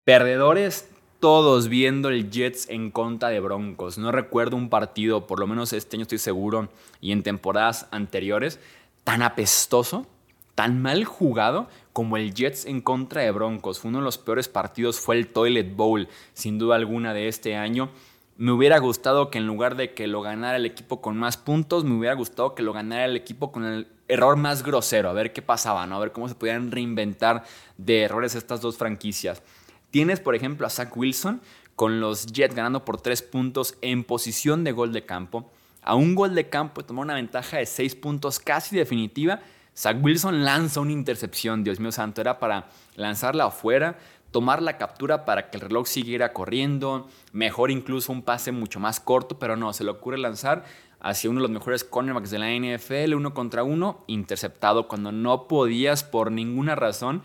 Perdedores, 0.05 0.89
todos 1.19 1.69
viendo 1.69 2.09
el 2.09 2.31
Jets 2.31 2.69
en 2.69 2.93
contra 2.93 3.31
de 3.31 3.41
Broncos. 3.41 3.99
No 3.99 4.13
recuerdo 4.13 4.57
un 4.57 4.69
partido, 4.69 5.27
por 5.27 5.41
lo 5.41 5.49
menos 5.49 5.73
este 5.73 5.97
año 5.97 6.03
estoy 6.03 6.19
seguro, 6.19 6.69
y 7.01 7.11
en 7.11 7.25
temporadas 7.25 7.89
anteriores, 7.91 8.61
tan 9.03 9.23
apestoso, 9.23 10.07
tan 10.55 10.81
mal 10.81 11.05
jugado 11.05 11.69
como 11.97 12.19
el 12.19 12.35
Jets 12.35 12.67
en 12.67 12.83
contra 12.83 13.23
de 13.23 13.31
Broncos. 13.31 13.83
Uno 13.83 14.01
de 14.01 14.05
los 14.05 14.19
peores 14.19 14.49
partidos 14.49 15.01
fue 15.01 15.17
el 15.17 15.29
Toilet 15.29 15.75
Bowl, 15.75 16.11
sin 16.35 16.59
duda 16.59 16.77
alguna, 16.77 17.15
de 17.15 17.27
este 17.27 17.57
año. 17.57 17.89
Me 18.37 18.53
hubiera 18.53 18.77
gustado 18.77 19.31
que 19.31 19.39
en 19.39 19.47
lugar 19.47 19.77
de 19.77 19.95
que 19.95 20.07
lo 20.07 20.21
ganara 20.21 20.59
el 20.59 20.67
equipo 20.67 21.01
con 21.01 21.17
más 21.17 21.39
puntos, 21.39 21.85
me 21.85 21.97
hubiera 21.97 22.15
gustado 22.15 22.55
que 22.55 22.63
lo 22.63 22.75
ganara 22.75 23.07
el 23.07 23.17
equipo 23.17 23.51
con 23.51 23.65
el 23.65 23.89
error 24.09 24.37
más 24.37 24.63
grosero, 24.63 25.09
a 25.09 25.15
ver 25.15 25.33
qué 25.33 25.41
pasaba, 25.41 25.87
¿no? 25.87 25.97
A 25.97 26.01
ver 26.01 26.13
cómo 26.13 26.29
se 26.29 26.35
podían 26.35 26.71
reinventar 26.71 27.45
de 27.79 28.03
errores 28.03 28.35
estas 28.35 28.61
dos 28.61 28.77
franquicias. 28.77 29.43
Tienes, 29.91 30.21
por 30.21 30.35
ejemplo, 30.35 30.67
a 30.67 30.71
Zach 30.71 30.95
Wilson 30.95 31.41
con 31.77 32.01
los 32.01 32.27
Jets 32.27 32.55
ganando 32.55 32.85
por 32.85 33.01
tres 33.01 33.23
puntos 33.23 33.79
en 33.81 34.05
posición 34.05 34.65
de 34.65 34.73
gol 34.73 34.93
de 34.93 35.07
campo. 35.07 35.51
A 35.81 35.95
un 35.95 36.15
gol 36.15 36.35
de 36.35 36.51
campo 36.51 36.85
tomó 36.85 37.01
una 37.01 37.15
ventaja 37.15 37.57
de 37.57 37.65
seis 37.65 37.95
puntos 37.95 38.39
casi 38.39 38.77
definitiva. 38.77 39.41
Zach 39.77 39.99
Wilson 40.03 40.45
lanza 40.45 40.81
una 40.81 40.93
intercepción, 40.93 41.63
Dios 41.63 41.81
mío 41.81 41.93
santo, 41.93 42.21
era 42.21 42.39
para 42.39 42.69
lanzarla 42.97 43.45
afuera 43.45 43.99
tomar 44.31 44.61
la 44.61 44.77
captura 44.77 45.25
para 45.25 45.49
que 45.49 45.57
el 45.57 45.63
reloj 45.63 45.87
siguiera 45.87 46.33
corriendo, 46.33 47.09
mejor 47.33 47.71
incluso 47.71 48.13
un 48.13 48.23
pase 48.23 48.53
mucho 48.53 48.81
más 48.81 49.01
corto, 49.01 49.39
pero 49.39 49.57
no, 49.57 49.73
se 49.73 49.85
le 49.85 49.91
ocurre 49.91 50.19
lanzar 50.19 50.65
hacia 51.01 51.31
uno 51.31 51.41
de 51.41 51.43
los 51.43 51.51
mejores 51.51 51.85
cornerbacks 51.85 52.31
de 52.31 52.39
la 52.39 52.51
NFL, 52.51 53.15
uno 53.15 53.33
contra 53.33 53.63
uno, 53.63 54.05
interceptado 54.07 54.89
cuando 54.89 55.13
no 55.13 55.47
podías 55.49 56.05
por 56.05 56.33
ninguna 56.33 56.75
razón 56.75 57.23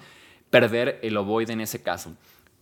perder 0.50 1.00
el 1.04 1.18
ovoide 1.18 1.54
en 1.54 1.62
ese 1.62 1.82
caso. 1.82 2.14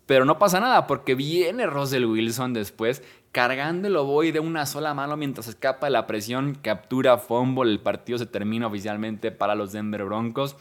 Pero 0.09 0.25
no 0.25 0.39
pasa 0.39 0.59
nada 0.59 0.87
porque 0.87 1.13
viene 1.13 1.67
Russell 1.67 2.05
Wilson 2.05 2.51
después 2.51 3.03
cargando 3.31 3.87
el 3.87 4.33
de 4.33 4.39
una 4.39 4.65
sola 4.65 4.95
mano 4.95 5.15
mientras 5.17 5.47
escapa 5.47 5.85
de 5.85 5.91
la 5.91 6.07
presión, 6.07 6.55
captura 6.55 7.19
fumble, 7.19 7.71
el 7.71 7.79
partido 7.79 8.17
se 8.17 8.25
termina 8.25 8.65
oficialmente 8.65 9.29
para 9.29 9.53
los 9.53 9.71
Denver 9.71 10.03
Broncos. 10.05 10.55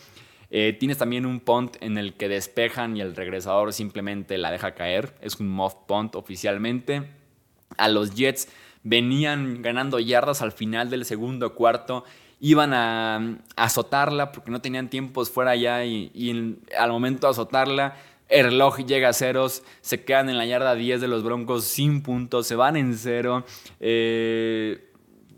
Eh, 0.51 0.77
tienes 0.79 0.99
también 0.99 1.25
un 1.25 1.41
punt 1.41 1.79
en 1.81 1.97
el 1.97 2.13
que 2.13 2.29
despejan 2.29 2.95
y 2.95 3.01
el 3.01 3.17
regresador 3.17 3.73
simplemente 3.73 4.37
la 4.37 4.51
deja 4.51 4.75
caer. 4.75 5.15
Es 5.23 5.41
un 5.41 5.49
muff 5.49 5.77
punt 5.87 6.15
oficialmente. 6.15 7.09
A 7.79 7.89
los 7.89 8.15
Jets 8.15 8.51
venían 8.83 9.63
ganando 9.63 9.99
yardas 9.99 10.43
al 10.43 10.53
final 10.53 10.91
del 10.91 11.07
segundo 11.07 11.55
cuarto. 11.55 12.05
Iban 12.39 12.75
a, 12.75 13.39
azotarla 13.57 14.31
porque 14.31 14.51
no 14.51 14.61
tenían 14.61 14.91
tiempos 14.91 15.31
fuera 15.31 15.53
allá 15.53 15.87
y, 15.87 16.59
al 16.79 16.91
momento 16.91 17.27
de 17.27 17.31
azotarla 17.31 17.97
el 18.29 18.61
llega 18.87 19.09
a 19.09 19.13
ceros, 19.13 19.63
se 19.81 20.05
quedan 20.05 20.29
en 20.29 20.39
la 20.39 20.47
yarda 20.47 20.75
10 20.75 21.01
de 21.01 21.09
los 21.09 21.23
Broncos 21.23 21.65
sin 21.65 22.03
puntos, 22.03 22.47
se 22.47 22.55
van 22.55 22.77
en 22.77 22.97
cero. 22.97 23.45
Eh, 23.81 24.93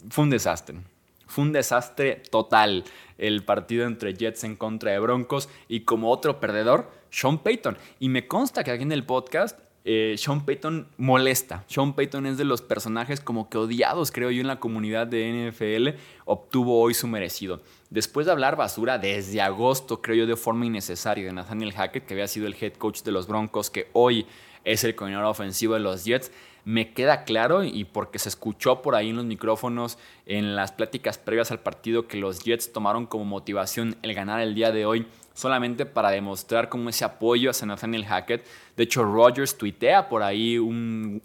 fue 0.08 0.24
un 0.24 0.30
desastre. 0.30 0.78
Fue 1.26 1.44
un 1.44 1.52
desastre 1.52 2.22
total 2.30 2.84
el 3.18 3.44
partido 3.44 3.86
entre 3.86 4.14
Jets 4.14 4.44
en 4.44 4.56
contra 4.56 4.92
de 4.92 4.98
Broncos 4.98 5.48
y 5.68 5.80
como 5.80 6.10
otro 6.10 6.40
perdedor, 6.40 6.90
Sean 7.10 7.38
Payton. 7.38 7.78
Y 8.00 8.08
me 8.08 8.26
consta 8.26 8.64
que 8.64 8.72
aquí 8.72 8.82
en 8.82 8.92
el 8.92 9.04
podcast 9.04 9.58
eh, 9.84 10.14
Sean 10.18 10.44
Payton 10.44 10.86
molesta. 10.98 11.64
Sean 11.66 11.94
Payton 11.94 12.26
es 12.26 12.38
de 12.38 12.44
los 12.44 12.60
personajes 12.62 13.20
como 13.20 13.48
que 13.48 13.58
odiados, 13.58 14.12
creo 14.12 14.30
yo, 14.30 14.40
en 14.40 14.46
la 14.46 14.60
comunidad 14.60 15.06
de 15.06 15.50
NFL. 15.50 15.98
Obtuvo 16.26 16.80
hoy 16.80 16.94
su 16.94 17.06
merecido. 17.06 17.60
Después 17.88 18.26
de 18.26 18.32
hablar 18.32 18.56
basura 18.56 18.98
desde 18.98 19.40
agosto, 19.40 20.02
creo 20.02 20.16
yo, 20.16 20.26
de 20.26 20.36
forma 20.36 20.66
innecesaria 20.66 21.24
de 21.24 21.32
Nathaniel 21.32 21.72
Hackett, 21.72 22.06
que 22.06 22.14
había 22.14 22.28
sido 22.28 22.46
el 22.46 22.56
head 22.60 22.74
coach 22.74 23.02
de 23.02 23.12
los 23.12 23.26
Broncos, 23.26 23.70
que 23.70 23.88
hoy 23.92 24.26
es 24.64 24.84
el 24.84 24.94
coordinador 24.94 25.26
ofensivo 25.26 25.74
de 25.74 25.80
los 25.80 26.04
Jets, 26.04 26.30
me 26.64 26.92
queda 26.92 27.24
claro 27.24 27.64
y 27.64 27.84
porque 27.84 28.18
se 28.18 28.28
escuchó 28.28 28.82
por 28.82 28.94
ahí 28.94 29.08
en 29.08 29.16
los 29.16 29.24
micrófonos 29.24 29.98
en 30.26 30.56
las 30.56 30.72
pláticas 30.72 31.16
previas 31.16 31.50
al 31.50 31.60
partido 31.60 32.06
que 32.06 32.18
los 32.18 32.40
Jets 32.40 32.72
tomaron 32.72 33.06
como 33.06 33.24
motivación 33.24 33.96
el 34.02 34.14
ganar 34.14 34.40
el 34.40 34.54
día 34.54 34.70
de 34.70 34.84
hoy 34.84 35.06
solamente 35.40 35.86
para 35.86 36.10
demostrar 36.10 36.68
como 36.68 36.90
ese 36.90 37.04
apoyo 37.04 37.50
a 37.50 37.66
Nathaniel 37.66 38.04
Hackett. 38.04 38.46
De 38.76 38.84
hecho, 38.84 39.02
Rogers 39.02 39.56
tuitea 39.56 40.08
por 40.08 40.22
ahí 40.22 40.58
un 40.58 41.22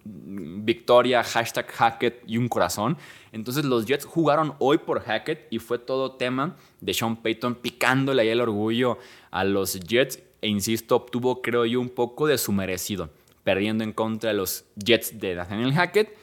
victoria, 0.64 1.24
hashtag 1.24 1.68
Hackett 1.68 2.24
y 2.26 2.38
un 2.38 2.48
corazón. 2.48 2.98
Entonces 3.32 3.66
los 3.66 3.86
Jets 3.86 4.06
jugaron 4.06 4.56
hoy 4.60 4.78
por 4.78 5.02
Hackett 5.02 5.48
y 5.52 5.60
fue 5.60 5.78
todo 5.78 6.14
tema 6.14 6.56
de 6.80 6.94
Sean 6.94 7.18
Payton 7.18 7.56
picándole 7.56 8.22
ahí 8.22 8.30
el 8.30 8.42
orgullo 8.42 8.98
a 9.32 9.44
los 9.44 9.80
Jets 9.80 10.20
e 10.42 10.48
insisto, 10.48 10.96
obtuvo 10.96 11.42
creo 11.42 11.66
yo 11.66 11.82
un 11.82 11.90
poco 11.90 12.28
de 12.28 12.38
su 12.38 12.52
merecido, 12.52 13.10
perdiendo 13.44 13.84
en 13.84 13.94
contra 13.94 14.30
de 14.30 14.38
los 14.38 14.66
Jets 14.76 15.20
de 15.20 15.34
Nathaniel 15.34 15.74
Hackett 15.74 16.16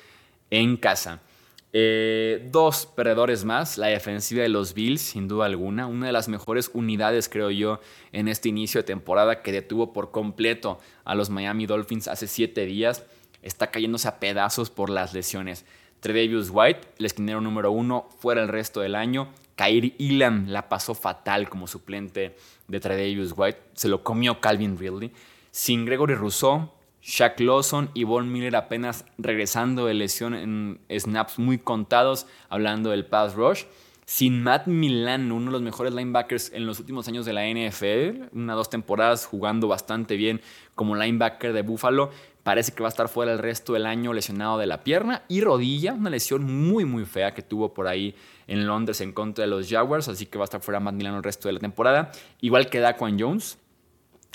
en 0.50 0.76
casa. 0.76 1.20
Eh, 1.74 2.48
dos 2.52 2.84
perdedores 2.84 3.46
más, 3.46 3.78
la 3.78 3.86
defensiva 3.86 4.42
de 4.42 4.50
los 4.50 4.74
Bills, 4.74 5.00
sin 5.00 5.26
duda 5.26 5.46
alguna, 5.46 5.86
una 5.86 6.06
de 6.06 6.12
las 6.12 6.28
mejores 6.28 6.70
unidades, 6.74 7.30
creo 7.30 7.50
yo, 7.50 7.80
en 8.12 8.28
este 8.28 8.50
inicio 8.50 8.80
de 8.80 8.86
temporada 8.86 9.42
que 9.42 9.52
detuvo 9.52 9.94
por 9.94 10.10
completo 10.10 10.78
a 11.04 11.14
los 11.14 11.30
Miami 11.30 11.64
Dolphins 11.64 12.08
hace 12.08 12.26
siete 12.26 12.66
días, 12.66 13.06
está 13.40 13.70
cayéndose 13.70 14.06
a 14.06 14.20
pedazos 14.20 14.68
por 14.68 14.90
las 14.90 15.14
lesiones. 15.14 15.64
Tredavious 16.00 16.50
White, 16.52 16.80
el 16.98 17.06
esquinero 17.06 17.40
número 17.40 17.70
uno, 17.70 18.08
fuera 18.18 18.42
el 18.42 18.48
resto 18.48 18.80
del 18.80 18.94
año. 18.94 19.28
Kair 19.56 19.94
Ilam 19.98 20.48
la 20.48 20.68
pasó 20.68 20.94
fatal 20.94 21.48
como 21.48 21.66
suplente 21.66 22.36
de 22.68 22.80
Tredavious 22.80 23.32
White, 23.34 23.60
se 23.74 23.88
lo 23.88 24.02
comió 24.02 24.40
Calvin 24.40 24.78
Ridley. 24.78 25.10
Sin 25.50 25.84
Gregory 25.84 26.14
Rousseau, 26.14 26.70
Shaq 27.02 27.40
Lawson 27.40 27.90
y 27.94 28.04
Von 28.04 28.30
Miller 28.30 28.54
apenas 28.54 29.04
regresando 29.18 29.86
de 29.86 29.94
lesión 29.94 30.34
en 30.34 30.80
snaps 30.88 31.38
muy 31.38 31.58
contados, 31.58 32.26
hablando 32.48 32.90
del 32.90 33.04
pass 33.04 33.34
rush. 33.34 33.64
Sin 34.04 34.42
Matt 34.42 34.66
Milano, 34.66 35.36
uno 35.36 35.46
de 35.46 35.52
los 35.52 35.62
mejores 35.62 35.94
linebackers 35.94 36.52
en 36.52 36.66
los 36.66 36.78
últimos 36.80 37.08
años 37.08 37.24
de 37.24 37.32
la 37.32 37.46
NFL, 37.46 38.36
una 38.36 38.54
dos 38.54 38.68
temporadas 38.68 39.26
jugando 39.26 39.68
bastante 39.68 40.16
bien 40.16 40.40
como 40.74 40.96
linebacker 40.96 41.52
de 41.52 41.62
Buffalo, 41.62 42.10
parece 42.42 42.72
que 42.72 42.82
va 42.82 42.88
a 42.88 42.90
estar 42.90 43.08
fuera 43.08 43.32
el 43.32 43.38
resto 43.38 43.72
del 43.72 43.86
año 43.86 44.12
lesionado 44.12 44.58
de 44.58 44.66
la 44.66 44.84
pierna 44.84 45.22
y 45.28 45.40
rodilla, 45.40 45.94
una 45.94 46.10
lesión 46.10 46.44
muy 46.44 46.84
muy 46.84 47.04
fea 47.04 47.32
que 47.32 47.42
tuvo 47.42 47.72
por 47.72 47.86
ahí 47.86 48.14
en 48.46 48.66
Londres 48.66 49.00
en 49.00 49.12
contra 49.12 49.44
de 49.44 49.50
los 49.50 49.68
Jaguars, 49.68 50.08
así 50.08 50.26
que 50.26 50.38
va 50.38 50.44
a 50.44 50.46
estar 50.46 50.60
fuera 50.60 50.80
Matt 50.80 50.94
Milano 50.94 51.18
el 51.18 51.22
resto 51.22 51.48
de 51.48 51.54
la 51.54 51.60
temporada, 51.60 52.12
igual 52.40 52.68
que 52.68 52.80
Daquan 52.80 53.18
Jones, 53.18 53.58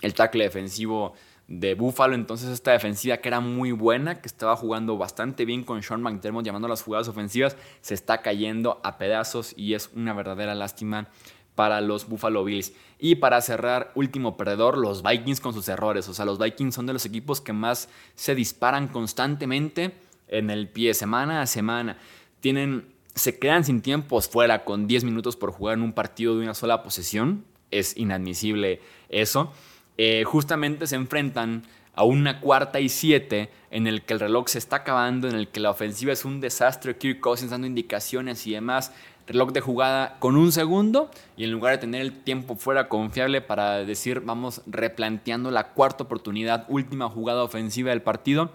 el 0.02 0.14
tackle 0.14 0.46
defensivo 0.46 1.14
de 1.48 1.76
Buffalo. 1.76 2.16
Entonces 2.16 2.50
esta 2.50 2.72
defensiva 2.72 3.18
que 3.18 3.30
era 3.30 3.40
muy 3.40 3.72
buena, 3.72 4.22
que 4.22 4.28
estaba 4.28 4.56
jugando 4.56 4.98
bastante 4.98 5.46
bien 5.46 5.64
con 5.64 5.82
Sean 5.82 6.02
McDermott 6.02 6.46
llamando 6.46 6.68
a 6.68 6.70
las 6.70 6.84
jugadas 6.84 7.08
ofensivas, 7.08 7.56
se 7.82 7.94
está 7.94 8.22
cayendo 8.22 8.80
a 8.84 8.98
pedazos 8.98 9.54
y 9.58 9.74
es 9.74 9.90
una 9.96 10.14
verdadera 10.14 10.56
lástima 10.56 11.08
para 11.56 11.82
los 11.82 12.08
Buffalo 12.08 12.44
Bills. 12.44 12.72
Y 13.00 13.16
para 13.16 13.42
cerrar, 13.42 13.92
último 13.96 14.38
perdedor, 14.38 14.78
los 14.78 15.02
Vikings 15.02 15.42
con 15.42 15.54
sus 15.54 15.68
errores. 15.68 16.08
O 16.08 16.14
sea, 16.14 16.24
los 16.24 16.38
Vikings 16.38 16.76
son 16.76 16.86
de 16.86 16.94
los 16.94 17.06
equipos 17.06 17.42
que 17.42 17.52
más 17.52 17.90
se 18.14 18.36
disparan 18.36 18.88
constantemente 18.88 19.96
en 20.28 20.52
el 20.52 20.70
pie 20.70 20.94
semana 20.94 21.42
a 21.42 21.48
semana. 21.48 21.98
Tienen, 22.42 22.94
se 23.16 23.40
quedan 23.40 23.64
sin 23.64 23.82
tiempos 23.82 24.30
fuera 24.30 24.66
con 24.66 24.86
10 24.86 25.04
minutos 25.04 25.36
por 25.36 25.52
jugar 25.52 25.78
en 25.78 25.84
un 25.84 25.94
partido 25.94 26.36
de 26.36 26.44
una 26.44 26.54
sola 26.54 26.84
posesión. 26.84 27.44
Es 27.72 27.98
inadmisible 27.98 28.80
eso. 29.10 29.52
Eh, 29.98 30.24
justamente 30.26 30.88
se 30.88 30.96
enfrentan 30.96 31.64
a 31.94 32.04
una 32.04 32.40
cuarta 32.40 32.80
y 32.80 32.90
siete 32.90 33.50
en 33.72 33.88
el 33.88 34.04
que 34.04 34.14
el 34.14 34.20
reloj 34.20 34.48
se 34.48 34.60
está 34.60 34.78
acabando, 34.78 35.28
en 35.28 35.36
el 35.36 35.48
que 35.48 35.60
la 35.60 35.72
ofensiva 35.72 36.14
es 36.14 36.26
un 36.26 36.40
desastre, 36.40 36.98
Kirk 36.98 37.20
Cousins 37.20 37.50
dando 37.50 37.66
indicaciones 37.66 38.46
y 38.46 38.52
demás, 38.52 38.94
reloj 39.26 39.52
de 39.52 39.62
jugada 39.62 40.18
con 40.20 40.38
un 40.38 40.52
segundo 40.52 41.10
y 41.36 41.44
en 41.44 41.52
lugar 41.52 41.74
de 41.74 41.80
tener 41.80 42.02
el 42.02 42.14
tiempo 42.14 42.56
fuera 42.56 42.88
confiable 42.88 43.42
para 43.42 43.84
decir 43.84 44.22
vamos 44.22 44.62
replanteando 44.68 45.52
la 45.52 45.70
cuarta 45.74 46.04
oportunidad, 46.04 46.66
última 46.70 47.10
jugada 47.10 47.44
ofensiva 47.44 47.90
del 47.90 48.04
partido, 48.04 48.52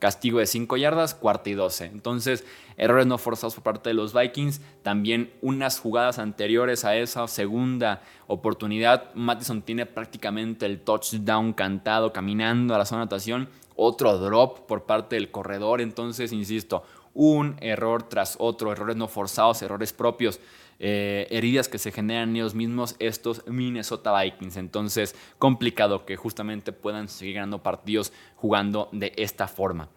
Castigo 0.00 0.38
de 0.38 0.46
5 0.46 0.78
yardas, 0.78 1.14
cuarta 1.14 1.50
y 1.50 1.54
12. 1.54 1.84
Entonces, 1.84 2.44
errores 2.78 3.06
no 3.06 3.18
forzados 3.18 3.54
por 3.54 3.62
parte 3.62 3.90
de 3.90 3.94
los 3.94 4.14
Vikings. 4.14 4.62
También 4.82 5.30
unas 5.42 5.78
jugadas 5.78 6.18
anteriores 6.18 6.86
a 6.86 6.96
esa 6.96 7.28
segunda 7.28 8.00
oportunidad. 8.26 9.14
Mattison 9.14 9.60
tiene 9.60 9.84
prácticamente 9.84 10.64
el 10.64 10.80
touchdown 10.80 11.52
cantado 11.52 12.14
caminando 12.14 12.74
a 12.74 12.78
la 12.78 12.86
zona 12.86 13.00
de 13.00 13.02
anotación. 13.02 13.48
Otro 13.76 14.16
drop 14.16 14.66
por 14.66 14.84
parte 14.84 15.16
del 15.16 15.30
corredor. 15.30 15.82
Entonces, 15.82 16.32
insisto, 16.32 16.82
un 17.12 17.56
error 17.60 18.02
tras 18.02 18.36
otro. 18.38 18.72
Errores 18.72 18.96
no 18.96 19.06
forzados, 19.06 19.60
errores 19.60 19.92
propios. 19.92 20.40
Eh, 20.82 21.26
heridas 21.30 21.68
que 21.68 21.76
se 21.76 21.92
generan 21.92 22.34
ellos 22.34 22.54
mismos 22.54 22.96
estos 22.98 23.46
Minnesota 23.46 24.18
Vikings. 24.18 24.56
Entonces, 24.56 25.14
complicado 25.38 26.06
que 26.06 26.16
justamente 26.16 26.72
puedan 26.72 27.08
seguir 27.08 27.34
ganando 27.34 27.62
partidos 27.62 28.14
jugando 28.36 28.88
de 28.90 29.12
esta 29.16 29.46
forma. 29.46 29.90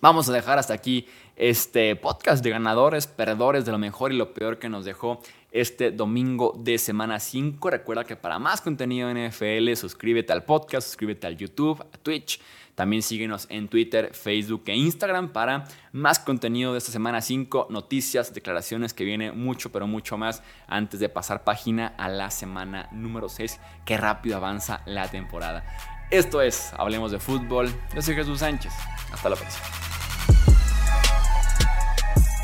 Vamos 0.00 0.28
a 0.28 0.32
dejar 0.32 0.58
hasta 0.58 0.74
aquí 0.74 1.06
este 1.36 1.94
podcast 1.94 2.42
de 2.42 2.50
ganadores, 2.50 3.06
perdedores 3.06 3.64
de 3.64 3.70
lo 3.70 3.78
mejor 3.78 4.12
y 4.12 4.16
lo 4.16 4.34
peor 4.34 4.58
que 4.58 4.68
nos 4.68 4.84
dejó 4.84 5.20
este 5.52 5.92
domingo 5.92 6.52
de 6.58 6.78
semana 6.78 7.20
5. 7.20 7.70
Recuerda 7.70 8.04
que 8.04 8.16
para 8.16 8.40
más 8.40 8.60
contenido 8.60 9.10
en 9.10 9.28
NFL, 9.28 9.72
suscríbete 9.74 10.32
al 10.32 10.44
podcast, 10.44 10.88
suscríbete 10.88 11.28
al 11.28 11.36
YouTube, 11.36 11.80
a 11.80 11.98
Twitch 11.98 12.40
también 12.78 13.02
síguenos 13.02 13.48
en 13.50 13.66
Twitter, 13.66 14.14
Facebook 14.14 14.62
e 14.66 14.76
Instagram 14.76 15.32
para 15.32 15.64
más 15.90 16.20
contenido 16.20 16.70
de 16.70 16.78
esta 16.78 16.92
semana 16.92 17.20
5, 17.20 17.66
noticias, 17.70 18.32
declaraciones 18.32 18.94
que 18.94 19.02
viene 19.02 19.32
mucho, 19.32 19.72
pero 19.72 19.88
mucho 19.88 20.16
más 20.16 20.44
antes 20.68 21.00
de 21.00 21.08
pasar 21.08 21.42
página 21.42 21.88
a 21.98 22.08
la 22.08 22.30
semana 22.30 22.88
número 22.92 23.28
6. 23.28 23.58
Qué 23.84 23.96
rápido 23.96 24.36
avanza 24.36 24.82
la 24.86 25.10
temporada. 25.10 25.64
Esto 26.12 26.40
es 26.40 26.72
Hablemos 26.78 27.10
de 27.10 27.18
Fútbol. 27.18 27.68
Yo 27.96 28.00
soy 28.00 28.14
Jesús 28.14 28.38
Sánchez. 28.38 28.72
Hasta 29.12 29.28
la 29.28 29.34
próxima. 29.34 29.66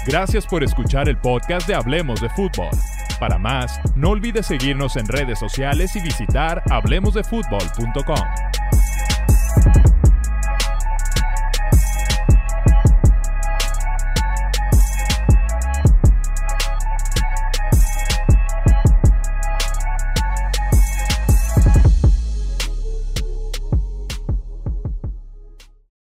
Gracias 0.04 0.48
por 0.48 0.64
escuchar 0.64 1.08
el 1.08 1.16
podcast 1.18 1.68
de 1.68 1.76
Hablemos 1.76 2.20
de 2.20 2.28
Fútbol. 2.30 2.70
Para 3.20 3.38
más, 3.38 3.78
no 3.94 4.10
olvides 4.10 4.46
seguirnos 4.46 4.96
en 4.96 5.06
redes 5.06 5.38
sociales 5.38 5.94
y 5.94 6.00
visitar 6.00 6.60
hablemosdefutbol.com. 6.72 8.53